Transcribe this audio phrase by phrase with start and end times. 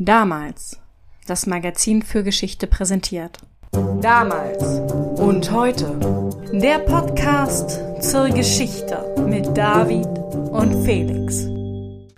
[0.00, 0.80] Damals.
[1.26, 3.38] Das Magazin für Geschichte präsentiert.
[4.00, 4.62] Damals
[5.18, 5.98] und heute.
[6.52, 10.06] Der Podcast zur Geschichte mit David
[10.52, 11.46] und Felix.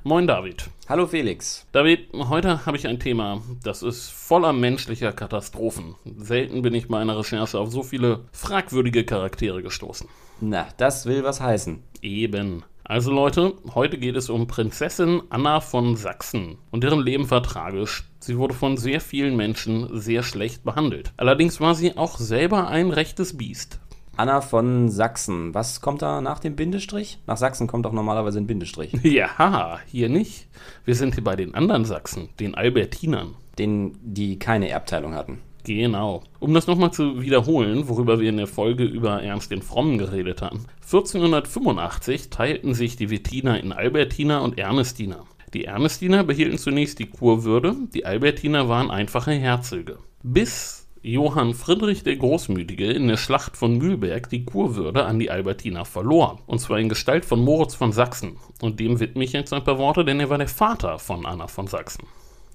[0.04, 0.69] Moin David.
[0.90, 1.66] Hallo Felix.
[1.72, 5.95] David, heute habe ich ein Thema, das ist voller menschlicher Katastrophen.
[6.19, 10.07] Selten bin ich bei einer Recherche auf so viele fragwürdige Charaktere gestoßen.
[10.43, 11.83] Na, das will was heißen.
[12.03, 12.62] Eben.
[12.91, 18.02] Also Leute, heute geht es um Prinzessin Anna von Sachsen und deren Leben war tragisch.
[18.18, 21.12] Sie wurde von sehr vielen Menschen sehr schlecht behandelt.
[21.16, 23.79] Allerdings war sie auch selber ein rechtes Biest.
[24.16, 25.55] Anna von Sachsen.
[25.55, 27.20] Was kommt da nach dem Bindestrich?
[27.29, 28.93] Nach Sachsen kommt doch normalerweise ein Bindestrich.
[29.04, 30.48] Ja, hier nicht.
[30.84, 33.37] Wir sind hier bei den anderen Sachsen, den Albertinern.
[33.57, 35.38] Den, die keine Erbteilung hatten.
[35.64, 36.23] Genau.
[36.38, 40.42] Um das nochmal zu wiederholen, worüber wir in der Folge über Ernst den Frommen geredet
[40.42, 40.66] haben.
[40.82, 45.24] 1485 teilten sich die Wettiner in Albertiner und Ernestiner.
[45.52, 49.98] Die Ernestiner behielten zunächst die Kurwürde, die Albertiner waren einfache Herzöge.
[50.23, 55.87] Bis Johann Friedrich der Großmütige in der Schlacht von Mühlberg die Kurwürde an die Albertiner
[55.87, 56.40] verlor.
[56.46, 58.37] Und zwar in Gestalt von Moritz von Sachsen.
[58.60, 61.46] Und dem widme ich jetzt ein paar Worte, denn er war der Vater von Anna
[61.46, 62.04] von Sachsen.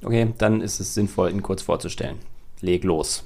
[0.03, 2.19] Okay, dann ist es sinnvoll, ihn kurz vorzustellen.
[2.61, 3.25] Leg los.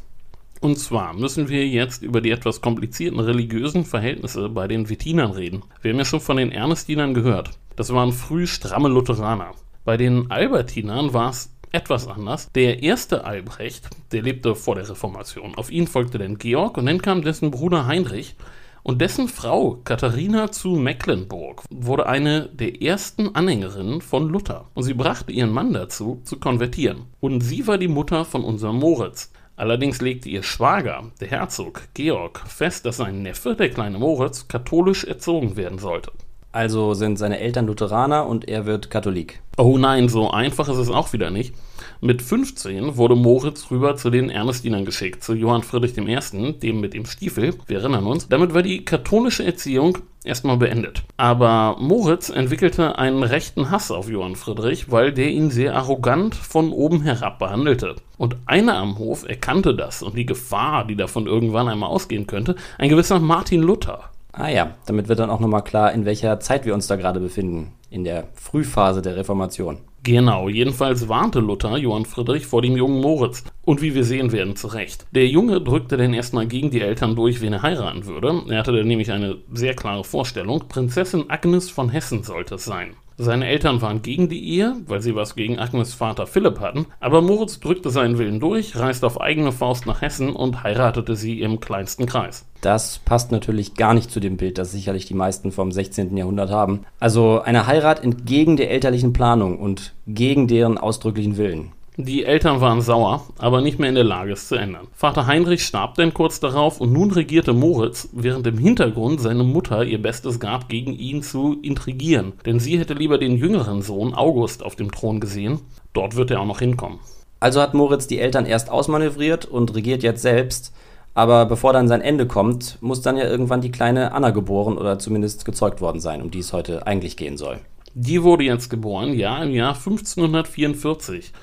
[0.61, 5.63] Und zwar müssen wir jetzt über die etwas komplizierten religiösen Verhältnisse bei den Wettinern reden.
[5.81, 7.51] Wir haben ja schon von den Ernestinern gehört.
[7.77, 9.51] Das waren früh stramme Lutheraner.
[9.85, 12.51] Bei den Albertinern war es etwas anders.
[12.53, 15.55] Der erste Albrecht, der lebte vor der Reformation.
[15.55, 18.35] Auf ihn folgte dann Georg und dann kam dessen Bruder Heinrich.
[18.83, 24.65] Und dessen Frau Katharina zu Mecklenburg wurde eine der ersten Anhängerinnen von Luther.
[24.73, 27.07] Und sie brachte ihren Mann dazu, zu konvertieren.
[27.19, 29.31] Und sie war die Mutter von unserem Moritz.
[29.55, 35.03] Allerdings legte ihr Schwager, der Herzog Georg, fest, dass sein Neffe, der kleine Moritz, katholisch
[35.03, 36.11] erzogen werden sollte.
[36.51, 39.41] Also sind seine Eltern Lutheraner und er wird Katholik.
[39.57, 41.53] Oh nein, so einfach ist es auch wieder nicht.
[42.01, 46.93] Mit 15 wurde Moritz rüber zu den Ernestinern geschickt, zu Johann Friedrich I., dem mit
[46.93, 48.29] dem Stiefel, wir erinnern uns.
[48.29, 51.03] Damit war die katholische Erziehung erstmal beendet.
[51.17, 56.71] Aber Moritz entwickelte einen rechten Hass auf Johann Friedrich, weil der ihn sehr arrogant von
[56.71, 57.97] oben herab behandelte.
[58.17, 62.55] Und einer am Hof erkannte das und die Gefahr, die davon irgendwann einmal ausgehen könnte,
[62.77, 64.05] ein gewisser Martin Luther.
[64.31, 67.19] Ah ja, damit wird dann auch nochmal klar, in welcher Zeit wir uns da gerade
[67.19, 67.73] befinden.
[67.89, 69.79] In der Frühphase der Reformation.
[70.03, 73.43] Genau, jedenfalls warnte Luther Johann Friedrich vor dem jungen Moritz.
[73.63, 75.05] Und wie wir sehen werden, zu Recht.
[75.11, 78.43] Der Junge drückte dann erstmal gegen die Eltern durch, wen er heiraten würde.
[78.49, 80.67] Er hatte nämlich eine sehr klare Vorstellung.
[80.67, 82.95] Prinzessin Agnes von Hessen sollte es sein.
[83.21, 87.21] Seine Eltern waren gegen die Ehe, weil sie was gegen Agnes Vater Philipp hatten, aber
[87.21, 91.59] Moritz drückte seinen Willen durch, reiste auf eigene Faust nach Hessen und heiratete sie im
[91.59, 92.45] kleinsten Kreis.
[92.61, 96.15] Das passt natürlich gar nicht zu dem Bild, das sicherlich die meisten vom 16.
[96.15, 96.85] Jahrhundert haben.
[97.01, 101.73] Also eine Heirat entgegen der elterlichen Planung und gegen deren ausdrücklichen Willen.
[102.01, 104.87] Die Eltern waren sauer, aber nicht mehr in der Lage, es zu ändern.
[104.93, 109.83] Vater Heinrich starb dann kurz darauf und nun regierte Moritz, während im Hintergrund seine Mutter
[109.83, 112.31] ihr Bestes gab, gegen ihn zu intrigieren.
[112.45, 115.59] Denn sie hätte lieber den jüngeren Sohn August auf dem Thron gesehen.
[115.91, 116.99] Dort wird er auch noch hinkommen.
[117.41, 120.73] Also hat Moritz die Eltern erst ausmanövriert und regiert jetzt selbst.
[121.15, 124.99] Aber bevor dann sein Ende kommt, muss dann ja irgendwann die kleine Anna geboren oder
[124.99, 127.59] zumindest gezeugt worden sein, um die es heute eigentlich gehen soll.
[127.93, 131.33] Die wurde jetzt geboren, ja, im Jahr 1544.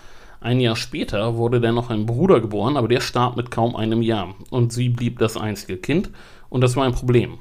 [0.47, 4.01] Ein Jahr später wurde dann noch ein Bruder geboren, aber der starb mit kaum einem
[4.01, 4.37] Jahr.
[4.49, 6.11] Und sie blieb das einzige Kind.
[6.51, 7.39] Und das war ein Problem.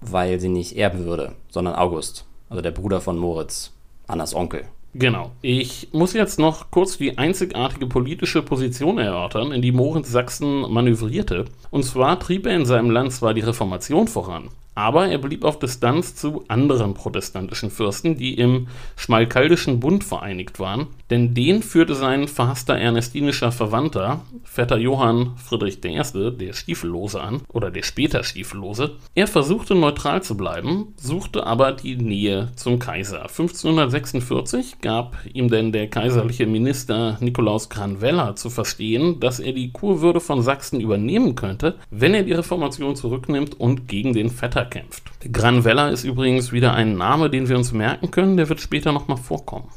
[0.00, 3.72] Weil sie nicht erben würde, sondern August, also der Bruder von Moritz,
[4.06, 4.66] Annas Onkel.
[4.94, 5.32] Genau.
[5.42, 11.46] Ich muss jetzt noch kurz die einzigartige politische Position erörtern, in die Moritz Sachsen manövrierte.
[11.72, 15.58] Und zwar trieb er in seinem Land zwar die Reformation voran, aber er blieb auf
[15.58, 22.28] Distanz zu anderen protestantischen Fürsten, die im Schmalkaldischen Bund vereinigt waren, denn den führte sein
[22.28, 26.00] verhasster ernestinischer Verwandter, Vetter Johann Friedrich I.,
[26.38, 28.92] der Stiefellose an, oder der später Stiefellose.
[29.16, 33.22] Er versuchte neutral zu bleiben, suchte aber die Nähe zum Kaiser.
[33.22, 40.20] 1546 gab ihm denn der kaiserliche Minister Nikolaus Granvella zu verstehen, dass er die Kurwürde
[40.20, 45.02] von Sachsen übernehmen könnte, wenn er die Reformation zurücknimmt und gegen den Vetter kämpft.
[45.32, 49.16] Granvella ist übrigens wieder ein Name, den wir uns merken können, der wird später nochmal
[49.16, 49.68] vorkommen.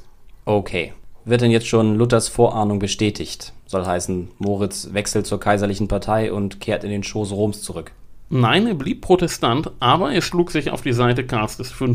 [0.45, 0.93] Okay.
[1.23, 3.53] Wird denn jetzt schon Luthers Vorahnung bestätigt?
[3.67, 7.91] Soll heißen, Moritz wechselt zur kaiserlichen Partei und kehrt in den Schoß Roms zurück.
[8.33, 11.87] Nein, er blieb Protestant, aber er schlug sich auf die Seite Karls V.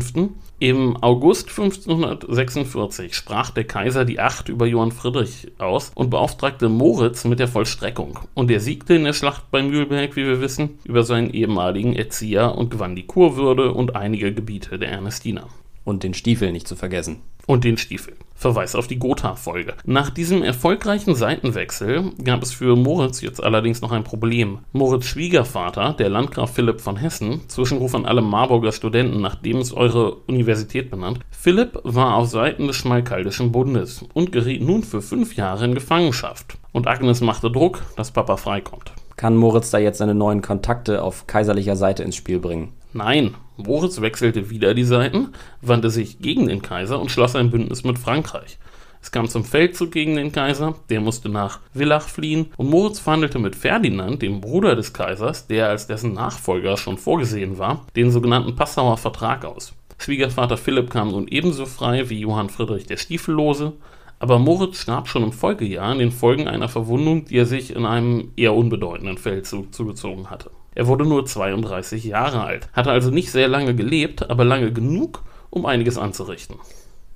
[0.59, 7.25] Im August 1546 sprach der Kaiser die Acht über Johann Friedrich aus und beauftragte Moritz
[7.25, 8.19] mit der Vollstreckung.
[8.35, 12.53] Und er siegte in der Schlacht bei Mühlberg, wie wir wissen, über seinen ehemaligen Erzieher
[12.53, 15.47] und gewann die Kurwürde und einige Gebiete der Ernestiner.
[15.85, 17.21] Und den Stiefel nicht zu vergessen.
[17.47, 18.13] Und den Stiefel.
[18.37, 19.73] Verweis auf die Gotha-Folge.
[19.83, 24.59] Nach diesem erfolgreichen Seitenwechsel gab es für Moritz jetzt allerdings noch ein Problem.
[24.73, 30.17] Moritz Schwiegervater, der Landgraf Philipp von Hessen, Zwischenruf an alle Marburger Studenten, nachdem es eure
[30.27, 35.65] Universität benannt, Philipp war auf Seiten des Schmalkaldischen Bundes und geriet nun für fünf Jahre
[35.65, 36.57] in Gefangenschaft.
[36.71, 38.91] Und Agnes machte Druck, dass Papa freikommt.
[39.17, 42.73] Kann Moritz da jetzt seine neuen Kontakte auf kaiserlicher Seite ins Spiel bringen?
[42.93, 45.29] Nein, Moritz wechselte wieder die Seiten,
[45.59, 48.59] wandte sich gegen den Kaiser und schloss ein Bündnis mit Frankreich.
[49.01, 53.39] Es kam zum Feldzug gegen den Kaiser, der musste nach Villach fliehen und Moritz verhandelte
[53.39, 58.55] mit Ferdinand, dem Bruder des Kaisers, der als dessen Nachfolger schon vorgesehen war, den sogenannten
[58.55, 59.73] Passauer Vertrag aus.
[59.97, 63.73] Schwiegervater Philipp kam nun ebenso frei wie Johann Friedrich der Stiefellose,
[64.19, 67.85] aber Moritz starb schon im Folgejahr in den Folgen einer Verwundung, die er sich in
[67.85, 70.51] einem eher unbedeutenden Feldzug zugezogen hatte.
[70.75, 75.23] Er wurde nur 32 Jahre alt, hatte also nicht sehr lange gelebt, aber lange genug,
[75.49, 76.57] um einiges anzurichten.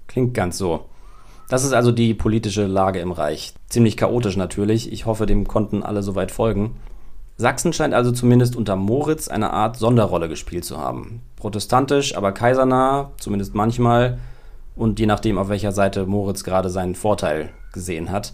[0.07, 0.86] Klingt ganz so.
[1.50, 3.53] Das ist also die politische Lage im Reich.
[3.69, 4.92] Ziemlich chaotisch natürlich.
[4.92, 6.77] Ich hoffe, dem konnten alle soweit folgen.
[7.38, 11.21] Sachsen scheint also zumindest unter Moritz eine Art Sonderrolle gespielt zu haben.
[11.36, 14.19] Protestantisch, aber kaisernah, zumindest manchmal,
[14.75, 18.33] und je nachdem, auf welcher Seite Moritz gerade seinen Vorteil gesehen hat.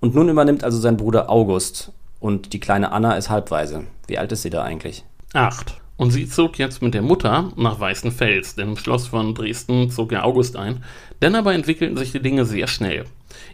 [0.00, 3.84] Und nun übernimmt also sein Bruder August und die kleine Anna ist halbweise.
[4.06, 5.04] Wie alt ist sie da eigentlich?
[5.32, 5.80] Acht.
[5.96, 10.10] Und sie zog jetzt mit der Mutter nach Weißenfels, denn im Schloss von Dresden zog
[10.10, 10.82] ja August ein.
[11.22, 13.04] Denn aber entwickelten sich die Dinge sehr schnell.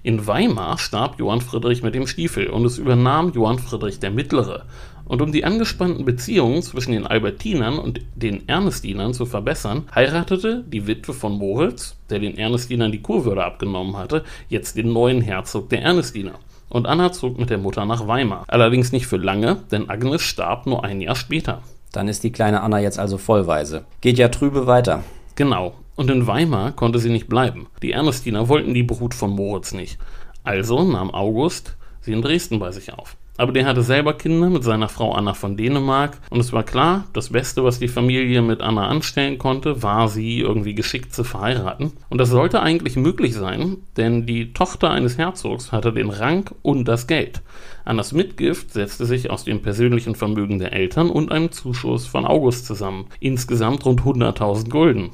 [0.02, 4.64] In Weimar starb Johann Friedrich mit dem Stiefel und es übernahm Johann Friedrich der Mittlere.
[5.10, 10.86] Und um die angespannten Beziehungen zwischen den Albertinern und den Ernestinern zu verbessern, heiratete die
[10.86, 15.82] Witwe von Moritz, der den Ernestinern die Kurwürde abgenommen hatte, jetzt den neuen Herzog der
[15.82, 18.44] Ernestiner und Anna zog mit der Mutter nach Weimar.
[18.46, 21.62] Allerdings nicht für lange, denn Agnes starb nur ein Jahr später.
[21.90, 23.86] Dann ist die kleine Anna jetzt also vollweise.
[24.02, 25.02] Geht ja trübe weiter.
[25.34, 25.74] Genau.
[25.96, 27.66] Und in Weimar konnte sie nicht bleiben.
[27.82, 29.98] Die Ernestiner wollten die Brut von Moritz nicht.
[30.44, 33.16] Also nahm August sie in Dresden bei sich auf.
[33.40, 37.06] Aber der hatte selber Kinder mit seiner Frau Anna von Dänemark und es war klar,
[37.14, 41.92] das Beste, was die Familie mit Anna anstellen konnte, war sie irgendwie geschickt zu verheiraten.
[42.10, 46.86] Und das sollte eigentlich möglich sein, denn die Tochter eines Herzogs hatte den Rang und
[46.86, 47.40] das Geld.
[47.86, 52.66] Annas Mitgift setzte sich aus dem persönlichen Vermögen der Eltern und einem Zuschuss von August
[52.66, 53.06] zusammen.
[53.20, 55.12] Insgesamt rund 100.000 Gulden.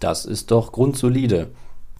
[0.00, 1.50] Das ist doch grundsolide.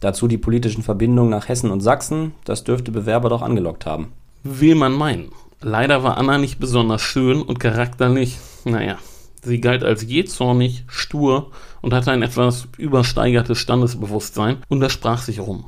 [0.00, 4.08] Dazu die politischen Verbindungen nach Hessen und Sachsen, das dürfte Bewerber doch angelockt haben.
[4.42, 5.30] Will man meinen.
[5.60, 8.98] Leider war Anna nicht besonders schön und charakterlich, naja,
[9.42, 11.50] sie galt als jähzornig, stur
[11.82, 15.64] und hatte ein etwas übersteigertes Standesbewusstsein und das sprach sich rum.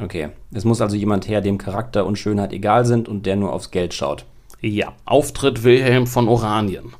[0.00, 3.52] Okay, es muss also jemand her, dem Charakter und Schönheit egal sind und der nur
[3.52, 4.24] aufs Geld schaut.
[4.60, 6.94] Ja, Auftritt Wilhelm von Oranien.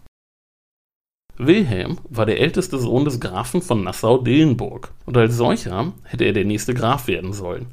[1.38, 6.44] Wilhelm war der älteste Sohn des Grafen von Nassau-Dillenburg und als solcher hätte er der
[6.44, 7.69] nächste Graf werden sollen.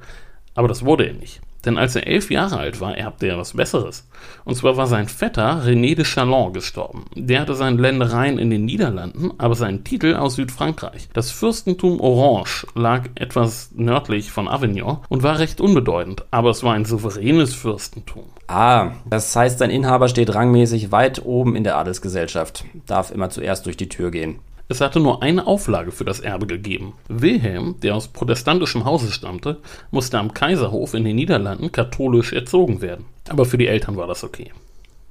[0.56, 1.42] Aber das wurde er nicht.
[1.66, 4.08] Denn als er elf Jahre alt war, erbte er was Besseres.
[4.46, 7.06] Und zwar war sein Vetter René de Chalon gestorben.
[7.16, 11.10] Der hatte seine Ländereien in den Niederlanden, aber seinen Titel aus Südfrankreich.
[11.14, 16.74] Das Fürstentum Orange lag etwas nördlich von Avignon und war recht unbedeutend, aber es war
[16.74, 18.24] ein souveränes Fürstentum.
[18.48, 23.66] Ah, das heißt, sein Inhaber steht rangmäßig weit oben in der Adelsgesellschaft, darf immer zuerst
[23.66, 24.40] durch die Tür gehen.
[24.72, 26.94] Es hatte nur eine Auflage für das Erbe gegeben.
[27.10, 29.58] Wilhelm, der aus protestantischem Hause stammte,
[29.92, 33.04] musste am Kaiserhof in den Niederlanden katholisch erzogen werden.
[33.28, 34.54] Aber für die Eltern war das okay.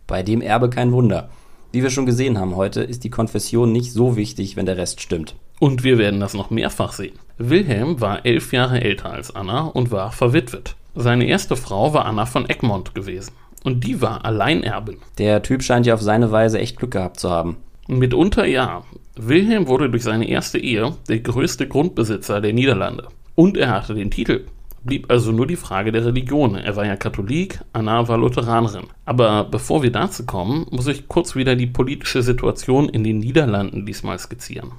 [0.07, 1.29] Bei dem Erbe kein Wunder.
[1.73, 5.03] Wie wir schon gesehen haben heute, ist die Konfession nicht so wichtig, wenn der Rest
[5.03, 5.35] stimmt.
[5.59, 7.19] Und wir werden das noch mehrfach sehen.
[7.37, 10.75] Wilhelm war elf Jahre älter als Anna und war verwitwet.
[10.95, 13.33] Seine erste Frau war Anna von Egmont gewesen.
[13.63, 14.97] Und die war Alleinerbin.
[15.19, 17.59] Der Typ scheint ja auf seine Weise echt Glück gehabt zu haben.
[17.99, 18.85] Mitunter ja.
[19.17, 23.09] Wilhelm wurde durch seine erste Ehe der größte Grundbesitzer der Niederlande.
[23.35, 24.47] Und er hatte den Titel.
[24.83, 26.55] Blieb also nur die Frage der Religion.
[26.55, 28.87] Er war ja Katholik, Anna war Lutheranerin.
[29.05, 33.85] Aber bevor wir dazu kommen, muss ich kurz wieder die politische Situation in den Niederlanden
[33.85, 34.73] diesmal skizzieren.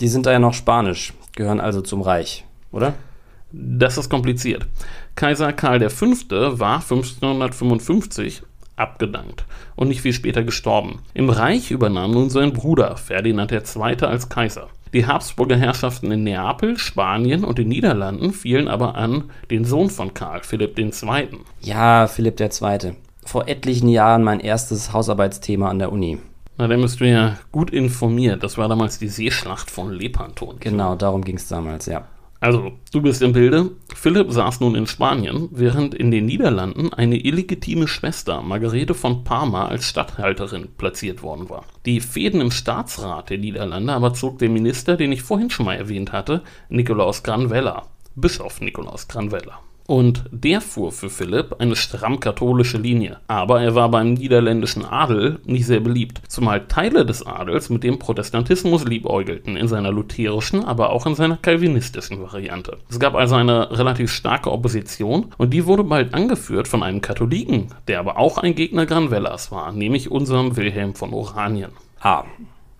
[0.00, 2.94] Die sind da ja noch spanisch, gehören also zum Reich, oder?
[3.50, 4.66] Das ist kompliziert.
[5.16, 6.06] Kaiser Karl V.
[6.58, 8.42] war 1555
[8.76, 9.44] abgedankt
[9.76, 11.00] und nicht viel später gestorben.
[11.14, 14.02] Im Reich übernahm nun sein Bruder Ferdinand II.
[14.02, 14.68] als Kaiser.
[14.92, 20.14] Die Habsburger Herrschaften in Neapel, Spanien und den Niederlanden fielen aber an den Sohn von
[20.14, 20.92] Karl, Philipp II.
[21.60, 22.94] Ja, Philipp II.
[23.24, 26.18] Vor etlichen Jahren mein erstes Hausarbeitsthema an der Uni.
[26.56, 28.44] Na, dann bist du ja gut informiert.
[28.44, 30.54] Das war damals die Seeschlacht von Lepanto.
[30.60, 32.04] Genau, darum ging es damals, ja.
[32.44, 33.70] Also, du bist im Bilde.
[33.94, 39.68] Philipp saß nun in Spanien, während in den Niederlanden eine illegitime Schwester, Margarete von Parma,
[39.68, 41.64] als Statthalterin platziert worden war.
[41.86, 45.76] Die Fäden im Staatsrat der Niederlande aber zog der Minister, den ich vorhin schon mal
[45.76, 47.84] erwähnt hatte, Nikolaus Granvella.
[48.14, 49.60] Bischof Nikolaus Granvella.
[49.86, 53.18] Und der fuhr für Philipp eine stramm katholische Linie.
[53.26, 57.98] Aber er war beim niederländischen Adel nicht sehr beliebt, zumal Teile des Adels mit dem
[57.98, 62.78] Protestantismus liebäugelten, in seiner lutherischen, aber auch in seiner calvinistischen Variante.
[62.88, 67.68] Es gab also eine relativ starke Opposition und die wurde bald angeführt von einem Katholiken,
[67.86, 71.72] der aber auch ein Gegner Granvellas war, nämlich unserem Wilhelm von Oranien.
[72.00, 72.24] Ah,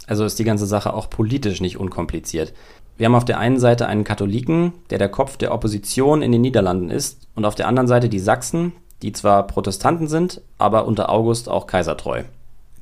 [0.06, 2.52] also ist die ganze Sache auch politisch nicht unkompliziert.
[2.96, 6.42] Wir haben auf der einen Seite einen Katholiken, der der Kopf der Opposition in den
[6.42, 8.72] Niederlanden ist, und auf der anderen Seite die Sachsen,
[9.02, 12.22] die zwar Protestanten sind, aber unter August auch kaisertreu.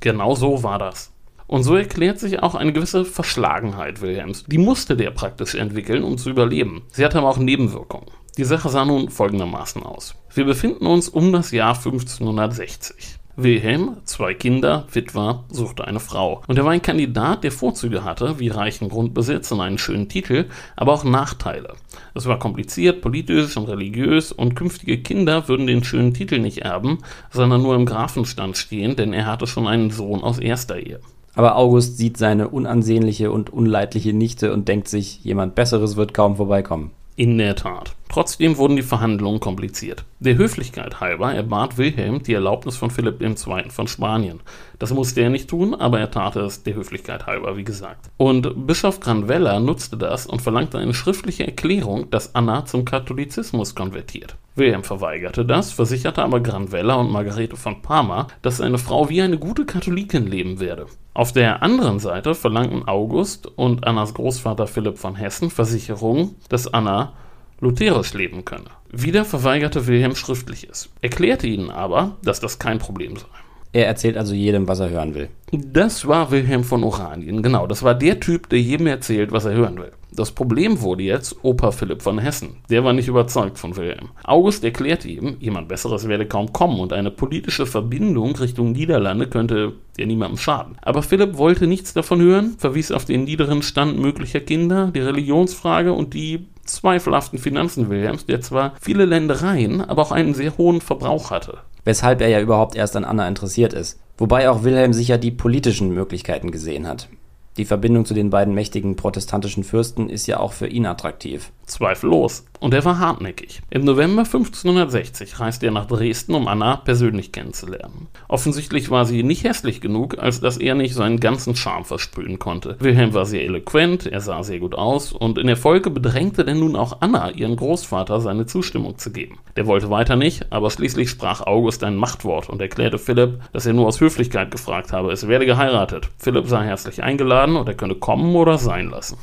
[0.00, 1.12] Genau so war das.
[1.46, 4.44] Und so erklärt sich auch eine gewisse Verschlagenheit Wilhelms.
[4.46, 6.82] Die musste der praktisch entwickeln, um zu überleben.
[6.92, 8.06] Sie hatte aber auch Nebenwirkungen.
[8.38, 10.14] Die Sache sah nun folgendermaßen aus.
[10.32, 13.18] Wir befinden uns um das Jahr 1560.
[13.36, 16.42] Wilhelm, zwei Kinder, Witwer, suchte eine Frau.
[16.46, 20.46] Und er war ein Kandidat, der Vorzüge hatte, wie reichen Grundbesitz und einen schönen Titel,
[20.76, 21.74] aber auch Nachteile.
[22.14, 26.98] Es war kompliziert, politisch und religiös, und künftige Kinder würden den schönen Titel nicht erben,
[27.30, 31.00] sondern nur im Grafenstand stehen, denn er hatte schon einen Sohn aus erster Ehe.
[31.34, 36.36] Aber August sieht seine unansehnliche und unleidliche Nichte und denkt sich, jemand Besseres wird kaum
[36.36, 36.90] vorbeikommen.
[37.16, 37.94] In der Tat.
[38.12, 40.04] Trotzdem wurden die Verhandlungen kompliziert.
[40.20, 43.70] Der Höflichkeit halber erbat Wilhelm die Erlaubnis von Philipp II.
[43.70, 44.40] von Spanien.
[44.78, 48.10] Das musste er nicht tun, aber er tat es der Höflichkeit halber, wie gesagt.
[48.18, 54.36] Und Bischof Granvella nutzte das und verlangte eine schriftliche Erklärung, dass Anna zum Katholizismus konvertiert.
[54.56, 59.38] Wilhelm verweigerte das, versicherte aber Granvella und Margarete von Parma, dass seine Frau wie eine
[59.38, 60.84] gute Katholikin leben werde.
[61.14, 67.14] Auf der anderen Seite verlangten August und Annas Großvater Philipp von Hessen Versicherungen, dass Anna
[67.62, 68.70] lutherisch leben könne.
[68.90, 73.26] Wieder verweigerte Wilhelm Schriftliches, erklärte ihnen aber, dass das kein Problem sei.
[73.72, 75.30] Er erzählt also jedem, was er hören will.
[75.50, 77.66] Das war Wilhelm von Oranien, genau.
[77.66, 79.92] Das war der Typ, der jedem erzählt, was er hören will.
[80.14, 82.56] Das Problem wurde jetzt Opa Philipp von Hessen.
[82.68, 84.10] Der war nicht überzeugt von Wilhelm.
[84.24, 89.72] August erklärte ihm, jemand Besseres werde kaum kommen und eine politische Verbindung Richtung Niederlande könnte
[89.96, 90.76] ja niemandem schaden.
[90.82, 95.94] Aber Philipp wollte nichts davon hören, verwies auf den niederen Stand möglicher Kinder, die Religionsfrage
[95.94, 101.30] und die zweifelhaften Finanzen Wilhelms, der zwar viele Ländereien, aber auch einen sehr hohen Verbrauch
[101.30, 101.58] hatte.
[101.84, 103.98] Weshalb er ja überhaupt erst an Anna interessiert ist.
[104.18, 107.08] Wobei auch Wilhelm sicher die politischen Möglichkeiten gesehen hat.
[107.56, 111.52] Die Verbindung zu den beiden mächtigen protestantischen Fürsten ist ja auch für ihn attraktiv.
[111.66, 112.44] Zweifellos.
[112.62, 113.60] Und er war hartnäckig.
[113.70, 118.06] Im November 1560 reiste er nach Dresden, um Anna persönlich kennenzulernen.
[118.28, 122.76] Offensichtlich war sie nicht hässlich genug, als dass er nicht seinen ganzen Charme versprühen konnte.
[122.78, 126.60] Wilhelm war sehr eloquent, er sah sehr gut aus und in der Folge bedrängte denn
[126.60, 129.40] nun auch Anna, ihren Großvater, seine Zustimmung zu geben.
[129.56, 133.72] Der wollte weiter nicht, aber schließlich sprach August ein Machtwort und erklärte Philipp, dass er
[133.72, 136.08] nur aus Höflichkeit gefragt habe, es werde geheiratet.
[136.16, 139.18] Philipp sei herzlich eingeladen und er könne kommen oder sein lassen.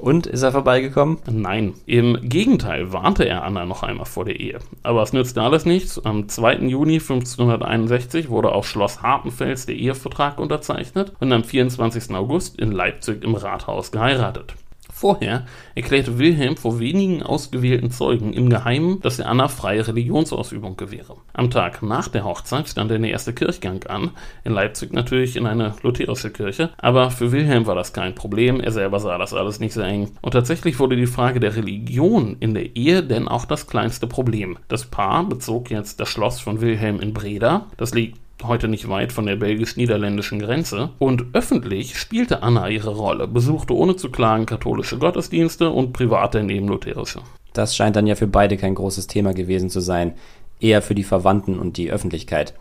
[0.00, 1.18] Und ist er vorbeigekommen?
[1.28, 4.58] Nein, im Gegenteil warnte er Anna noch einmal vor der Ehe.
[4.82, 6.04] Aber es nützte alles nichts.
[6.04, 6.66] Am 2.
[6.66, 12.14] Juni 1561 wurde auf Schloss Hartenfels der Ehevertrag unterzeichnet und am 24.
[12.14, 14.54] August in Leipzig im Rathaus geheiratet.
[14.98, 21.18] Vorher erklärte Wilhelm vor wenigen ausgewählten Zeugen im Geheimen, dass er Anna freie Religionsausübung gewähre.
[21.34, 24.10] Am Tag nach der Hochzeit stand der erste Kirchgang an,
[24.42, 28.72] in Leipzig natürlich in eine lutherische Kirche, aber für Wilhelm war das kein Problem, er
[28.72, 30.10] selber sah das alles nicht so eng.
[30.20, 34.58] Und tatsächlich wurde die Frage der Religion in der Ehe denn auch das kleinste Problem.
[34.66, 39.12] Das Paar bezog jetzt das Schloss von Wilhelm in Breda, das liegt heute nicht weit
[39.12, 44.98] von der belgisch-niederländischen Grenze, und öffentlich spielte Anna ihre Rolle, besuchte ohne zu klagen katholische
[44.98, 47.20] Gottesdienste und privat daneben lutherische.
[47.52, 50.14] Das scheint dann ja für beide kein großes Thema gewesen zu sein,
[50.60, 52.54] eher für die Verwandten und die Öffentlichkeit.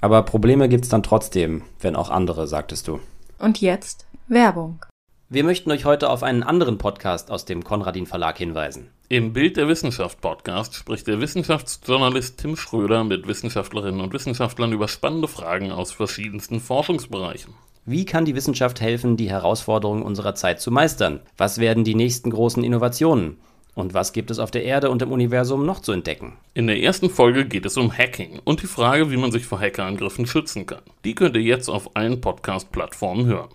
[0.00, 3.00] Aber Probleme gibt's dann trotzdem, wenn auch andere, sagtest du.
[3.38, 4.84] Und jetzt Werbung.
[5.30, 8.88] Wir möchten euch heute auf einen anderen Podcast aus dem Konradin Verlag hinweisen.
[9.10, 14.88] Im Bild der Wissenschaft Podcast spricht der Wissenschaftsjournalist Tim Schröder mit Wissenschaftlerinnen und Wissenschaftlern über
[14.88, 17.52] spannende Fragen aus verschiedensten Forschungsbereichen.
[17.84, 21.20] Wie kann die Wissenschaft helfen, die Herausforderungen unserer Zeit zu meistern?
[21.36, 23.36] Was werden die nächsten großen Innovationen?
[23.74, 26.38] Und was gibt es auf der Erde und im Universum noch zu entdecken?
[26.54, 29.60] In der ersten Folge geht es um Hacking und die Frage, wie man sich vor
[29.60, 30.80] Hackerangriffen schützen kann.
[31.04, 33.50] Die könnt ihr jetzt auf allen Podcast-Plattformen hören.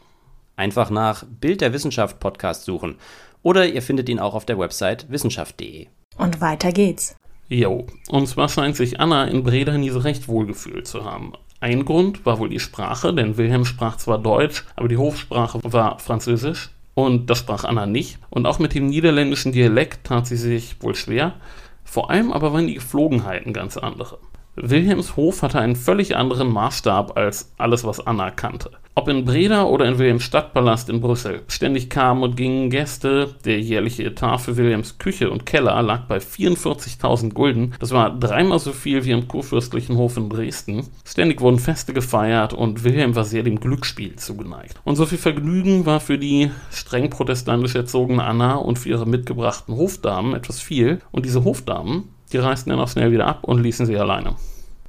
[0.55, 2.95] Einfach nach Bild der Wissenschaft Podcast suchen
[3.41, 5.87] oder ihr findet ihn auch auf der Website wissenschaft.de.
[6.17, 7.15] Und weiter geht's.
[7.49, 11.33] Jo, und zwar scheint sich Anna in Breda nie so recht wohlgefühlt zu haben.
[11.59, 15.99] Ein Grund war wohl die Sprache, denn Wilhelm sprach zwar Deutsch, aber die Hofsprache war
[15.99, 18.19] Französisch und das sprach Anna nicht.
[18.29, 21.35] Und auch mit dem niederländischen Dialekt tat sie sich wohl schwer.
[21.83, 24.19] Vor allem aber waren die Geflogenheiten ganz andere.
[24.55, 28.69] Wilhelms Hof hatte einen völlig anderen Maßstab als alles, was Anna kannte.
[28.93, 31.41] Ob in Breda oder in Wilhelms Stadtpalast in Brüssel.
[31.47, 33.33] Ständig kamen und gingen Gäste.
[33.43, 37.73] Der jährliche Etat für Wilhelms Küche und Keller lag bei 44.000 Gulden.
[37.79, 40.85] Das war dreimal so viel wie im kurfürstlichen Hof in Dresden.
[41.03, 44.79] Ständig wurden Feste gefeiert und Wilhelm war sehr dem Glücksspiel zugeneigt.
[44.83, 49.75] Und so viel Vergnügen war für die streng protestantisch erzogene Anna und für ihre mitgebrachten
[49.75, 51.01] Hofdamen etwas viel.
[51.11, 54.35] Und diese Hofdamen, die reisten dann auch schnell wieder ab und ließen sie alleine.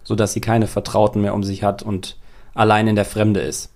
[0.02, 2.16] Sodass sie keine Vertrauten mehr um sich hat und
[2.54, 3.72] allein in der Fremde ist.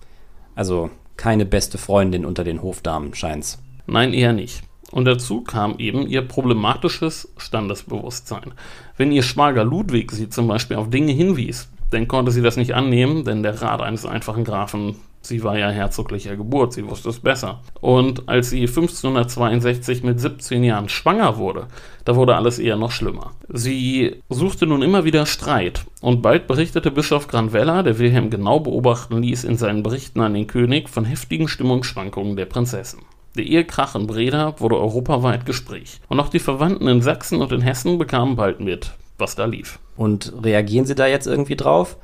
[0.55, 3.61] Also keine beste Freundin unter den Hofdamen, scheint's.
[3.87, 4.63] Nein, eher nicht.
[4.91, 8.53] Und dazu kam eben ihr problematisches Standesbewusstsein.
[8.97, 12.73] Wenn ihr Schwager Ludwig sie zum Beispiel auf Dinge hinwies, dann konnte sie das nicht
[12.73, 17.19] annehmen, denn der Rat eines einfachen Grafen Sie war ja herzoglicher Geburt, sie wusste es
[17.19, 17.61] besser.
[17.81, 21.67] Und als sie 1562 mit 17 Jahren schwanger wurde,
[22.05, 23.31] da wurde alles eher noch schlimmer.
[23.49, 29.21] Sie suchte nun immer wieder Streit und bald berichtete Bischof Granvella, der Wilhelm genau beobachten
[29.21, 33.01] ließ in seinen Berichten an den König, von heftigen Stimmungsschwankungen der Prinzessin.
[33.35, 35.99] Der Ehekrach in Breda wurde europaweit Gespräch.
[36.07, 39.79] Und auch die Verwandten in Sachsen und in Hessen bekamen bald mit, was da lief.
[39.95, 41.97] Und reagieren Sie da jetzt irgendwie drauf?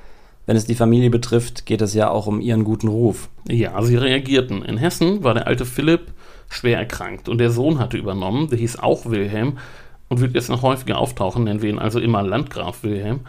[0.46, 3.30] Wenn es die Familie betrifft, geht es ja auch um ihren guten Ruf.
[3.48, 4.64] Ja, sie reagierten.
[4.64, 6.14] In Hessen war der alte Philipp
[6.50, 9.58] schwer erkrankt und der Sohn hatte übernommen, der hieß auch Wilhelm
[10.08, 13.22] und wird jetzt noch häufiger auftauchen, nennen wir ihn also immer Landgraf Wilhelm.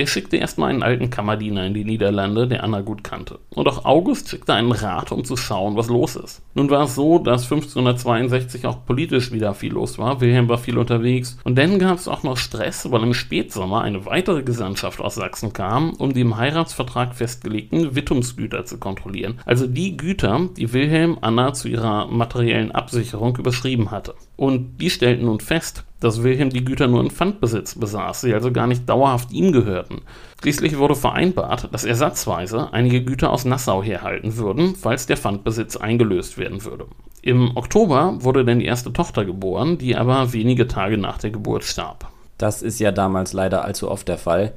[0.00, 3.38] Der schickte erstmal einen alten Kammerdiener in die Niederlande, der Anna gut kannte.
[3.50, 6.40] Und auch August schickte einen Rat, um zu schauen, was los ist.
[6.54, 10.22] Nun war es so, dass 1562 auch politisch wieder viel los war.
[10.22, 11.36] Wilhelm war viel unterwegs.
[11.44, 15.52] Und dann gab es auch noch Stress, weil im Spätsommer eine weitere Gesandtschaft aus Sachsen
[15.52, 19.38] kam, um die im Heiratsvertrag festgelegten Wittumsgüter zu kontrollieren.
[19.44, 24.14] Also die Güter, die Wilhelm Anna zu ihrer materiellen Absicherung überschrieben hatte.
[24.40, 28.50] Und die stellten nun fest, dass Wilhelm die Güter nur in Pfandbesitz besaß, sie also
[28.50, 30.00] gar nicht dauerhaft ihm gehörten.
[30.40, 36.38] Schließlich wurde vereinbart, dass ersatzweise einige Güter aus Nassau herhalten würden, falls der Pfandbesitz eingelöst
[36.38, 36.86] werden würde.
[37.20, 41.64] Im Oktober wurde dann die erste Tochter geboren, die aber wenige Tage nach der Geburt
[41.64, 42.10] starb.
[42.38, 44.54] Das ist ja damals leider allzu oft der Fall.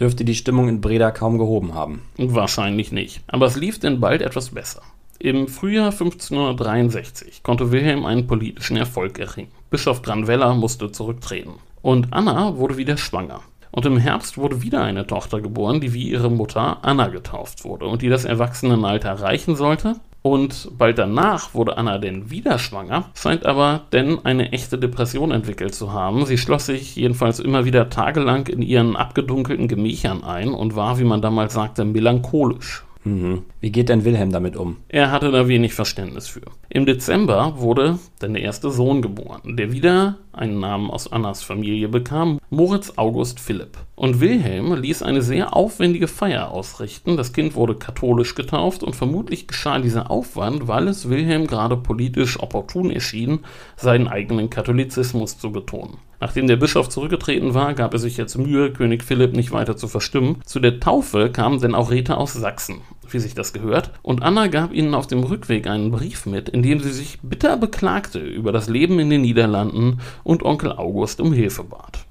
[0.00, 2.00] Dürfte die Stimmung in Breda kaum gehoben haben.
[2.16, 3.20] Wahrscheinlich nicht.
[3.26, 4.80] Aber es lief denn bald etwas besser.
[5.22, 9.50] Im Frühjahr 1563 konnte Wilhelm einen politischen Erfolg erringen.
[9.68, 11.56] Bischof Granvella musste zurücktreten.
[11.82, 13.42] Und Anna wurde wieder schwanger.
[13.70, 17.84] Und im Herbst wurde wieder eine Tochter geboren, die wie ihre Mutter Anna getauft wurde
[17.84, 19.96] und die das Erwachsenenalter erreichen sollte.
[20.22, 25.74] Und bald danach wurde Anna denn wieder schwanger, scheint aber denn eine echte Depression entwickelt
[25.74, 26.24] zu haben.
[26.24, 31.04] Sie schloss sich jedenfalls immer wieder tagelang in ihren abgedunkelten Gemächern ein und war, wie
[31.04, 32.84] man damals sagte, melancholisch.
[33.04, 33.44] Mhm.
[33.60, 34.76] Wie geht denn Wilhelm damit um?
[34.88, 36.42] Er hatte da wenig Verständnis für.
[36.68, 41.88] Im Dezember wurde dann der erste Sohn geboren, der wieder einen Namen aus Annas Familie
[41.88, 43.78] bekam, Moritz August Philipp.
[43.96, 47.16] Und Wilhelm ließ eine sehr aufwendige Feier ausrichten.
[47.16, 52.38] Das Kind wurde katholisch getauft und vermutlich geschah dieser Aufwand, weil es Wilhelm gerade politisch
[52.38, 53.40] opportun erschien,
[53.76, 55.98] seinen eigenen Katholizismus zu betonen.
[56.20, 59.88] Nachdem der Bischof zurückgetreten war, gab er sich jetzt Mühe, König Philipp nicht weiter zu
[59.88, 60.36] verstimmen.
[60.44, 64.48] Zu der Taufe kamen denn auch Räte aus Sachsen, wie sich das gehört, und Anna
[64.48, 68.52] gab ihnen auf dem Rückweg einen Brief mit, in dem sie sich bitter beklagte über
[68.52, 72.04] das Leben in den Niederlanden und Onkel August um Hilfe bat.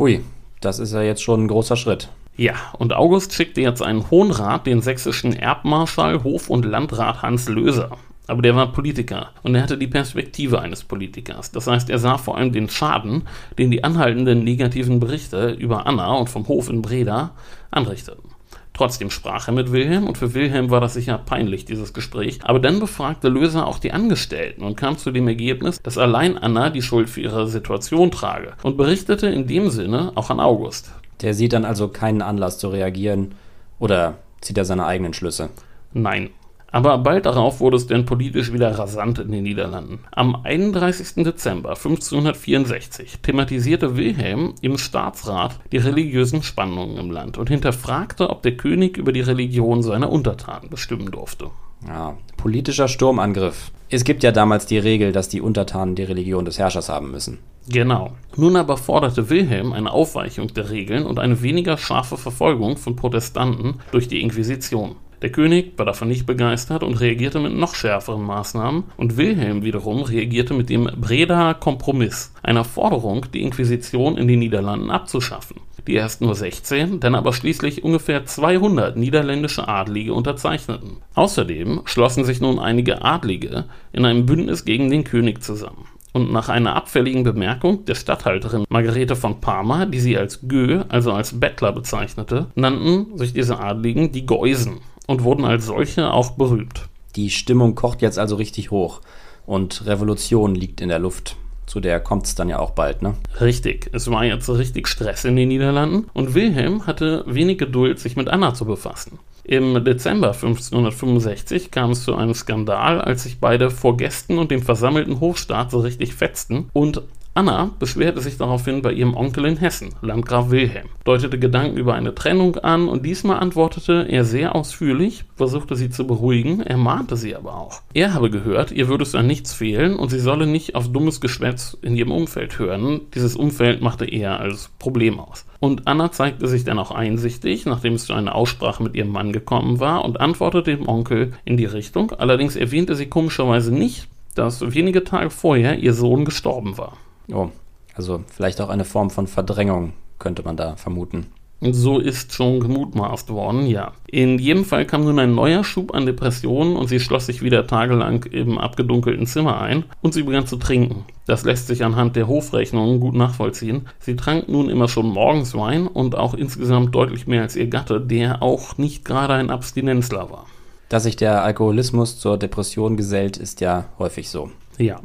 [0.00, 0.22] Hui,
[0.60, 2.08] das ist ja jetzt schon ein großer Schritt.
[2.36, 7.48] Ja, und August schickte jetzt einen Hohen Rat, den sächsischen Erbmarschall, Hof- und Landrat Hans
[7.48, 11.50] Löser, aber der war Politiker und er hatte die Perspektive eines Politikers.
[11.52, 13.24] Das heißt, er sah vor allem den Schaden,
[13.58, 17.32] den die anhaltenden negativen Berichte über Anna und vom Hof in Breda
[17.70, 18.34] anrichteten.
[18.72, 22.40] Trotzdem sprach er mit Wilhelm und für Wilhelm war das sicher peinlich, dieses Gespräch.
[22.42, 26.70] Aber dann befragte Löser auch die Angestellten und kam zu dem Ergebnis, dass allein Anna
[26.70, 30.90] die Schuld für ihre Situation trage und berichtete in dem Sinne auch an August.
[31.22, 33.36] Der sieht dann also keinen Anlass zu reagieren
[33.78, 35.50] oder zieht er seine eigenen Schlüsse?
[35.92, 36.30] Nein,
[36.74, 40.00] aber bald darauf wurde es denn politisch wieder rasant in den Niederlanden.
[40.10, 41.22] Am 31.
[41.22, 48.56] Dezember 1564 thematisierte Wilhelm im Staatsrat die religiösen Spannungen im Land und hinterfragte, ob der
[48.56, 51.50] König über die Religion seiner Untertanen bestimmen durfte.
[51.86, 53.70] Ja, politischer Sturmangriff.
[53.88, 57.38] Es gibt ja damals die Regel, dass die Untertanen die Religion des Herrschers haben müssen.
[57.68, 58.12] Genau.
[58.36, 63.76] Nun aber forderte Wilhelm eine Aufweichung der Regeln und eine weniger scharfe Verfolgung von Protestanten
[63.92, 64.96] durch die Inquisition.
[65.24, 70.02] Der König war davon nicht begeistert und reagierte mit noch schärferen Maßnahmen und Wilhelm wiederum
[70.02, 76.20] reagierte mit dem Breda Kompromiss, einer Forderung, die Inquisition in den Niederlanden abzuschaffen, die erst
[76.20, 80.98] nur 16, dann aber schließlich ungefähr 200 niederländische Adlige unterzeichneten.
[81.14, 85.86] Außerdem schlossen sich nun einige Adlige in einem Bündnis gegen den König zusammen.
[86.12, 91.12] Und nach einer abfälligen Bemerkung der Statthalterin Margarete von Parma, die sie als Gö, also
[91.12, 96.88] als Bettler bezeichnete, nannten sich diese Adligen die Geusen und wurden als solche auch berühmt.
[97.16, 99.00] Die Stimmung kocht jetzt also richtig hoch
[99.46, 101.36] und Revolution liegt in der Luft.
[101.66, 103.14] Zu der kommt es dann ja auch bald, ne?
[103.40, 108.16] Richtig, es war jetzt richtig Stress in den Niederlanden und Wilhelm hatte wenig Geduld, sich
[108.16, 109.18] mit Anna zu befassen.
[109.44, 114.62] Im Dezember 1565 kam es zu einem Skandal, als sich beide vor Gästen und dem
[114.62, 117.02] versammelten Hofstaat so richtig fetzten und
[117.36, 122.14] Anna beschwerte sich daraufhin bei ihrem Onkel in Hessen, Landgraf Wilhelm, deutete Gedanken über eine
[122.14, 127.56] Trennung an und diesmal antwortete er sehr ausführlich, versuchte sie zu beruhigen, ermahnte sie aber
[127.56, 127.82] auch.
[127.92, 131.20] Er habe gehört, ihr würde es an nichts fehlen und sie solle nicht auf dummes
[131.20, 133.00] Geschwätz in ihrem Umfeld hören.
[133.16, 135.44] Dieses Umfeld machte er als Problem aus.
[135.58, 139.32] Und Anna zeigte sich dann auch einsichtig, nachdem es zu einer Aussprache mit ihrem Mann
[139.32, 142.12] gekommen war und antwortete dem Onkel in die Richtung.
[142.12, 146.96] Allerdings erwähnte sie komischerweise nicht, dass wenige Tage vorher ihr Sohn gestorben war.
[147.32, 147.48] Oh,
[147.94, 151.26] also vielleicht auch eine Form von Verdrängung könnte man da vermuten.
[151.60, 153.92] So ist schon gemutmaßt worden, ja.
[154.06, 157.66] In jedem Fall kam nun ein neuer Schub an Depressionen und sie schloss sich wieder
[157.66, 161.06] tagelang im abgedunkelten Zimmer ein und sie begann zu trinken.
[161.26, 163.86] Das lässt sich anhand der Hofrechnungen gut nachvollziehen.
[163.98, 167.98] Sie trank nun immer schon morgens Wein und auch insgesamt deutlich mehr als ihr Gatte,
[167.98, 170.46] der auch nicht gerade ein Abstinenzler war.
[170.90, 174.50] Dass sich der Alkoholismus zur Depression gesellt, ist ja häufig so.
[174.76, 175.00] Ja,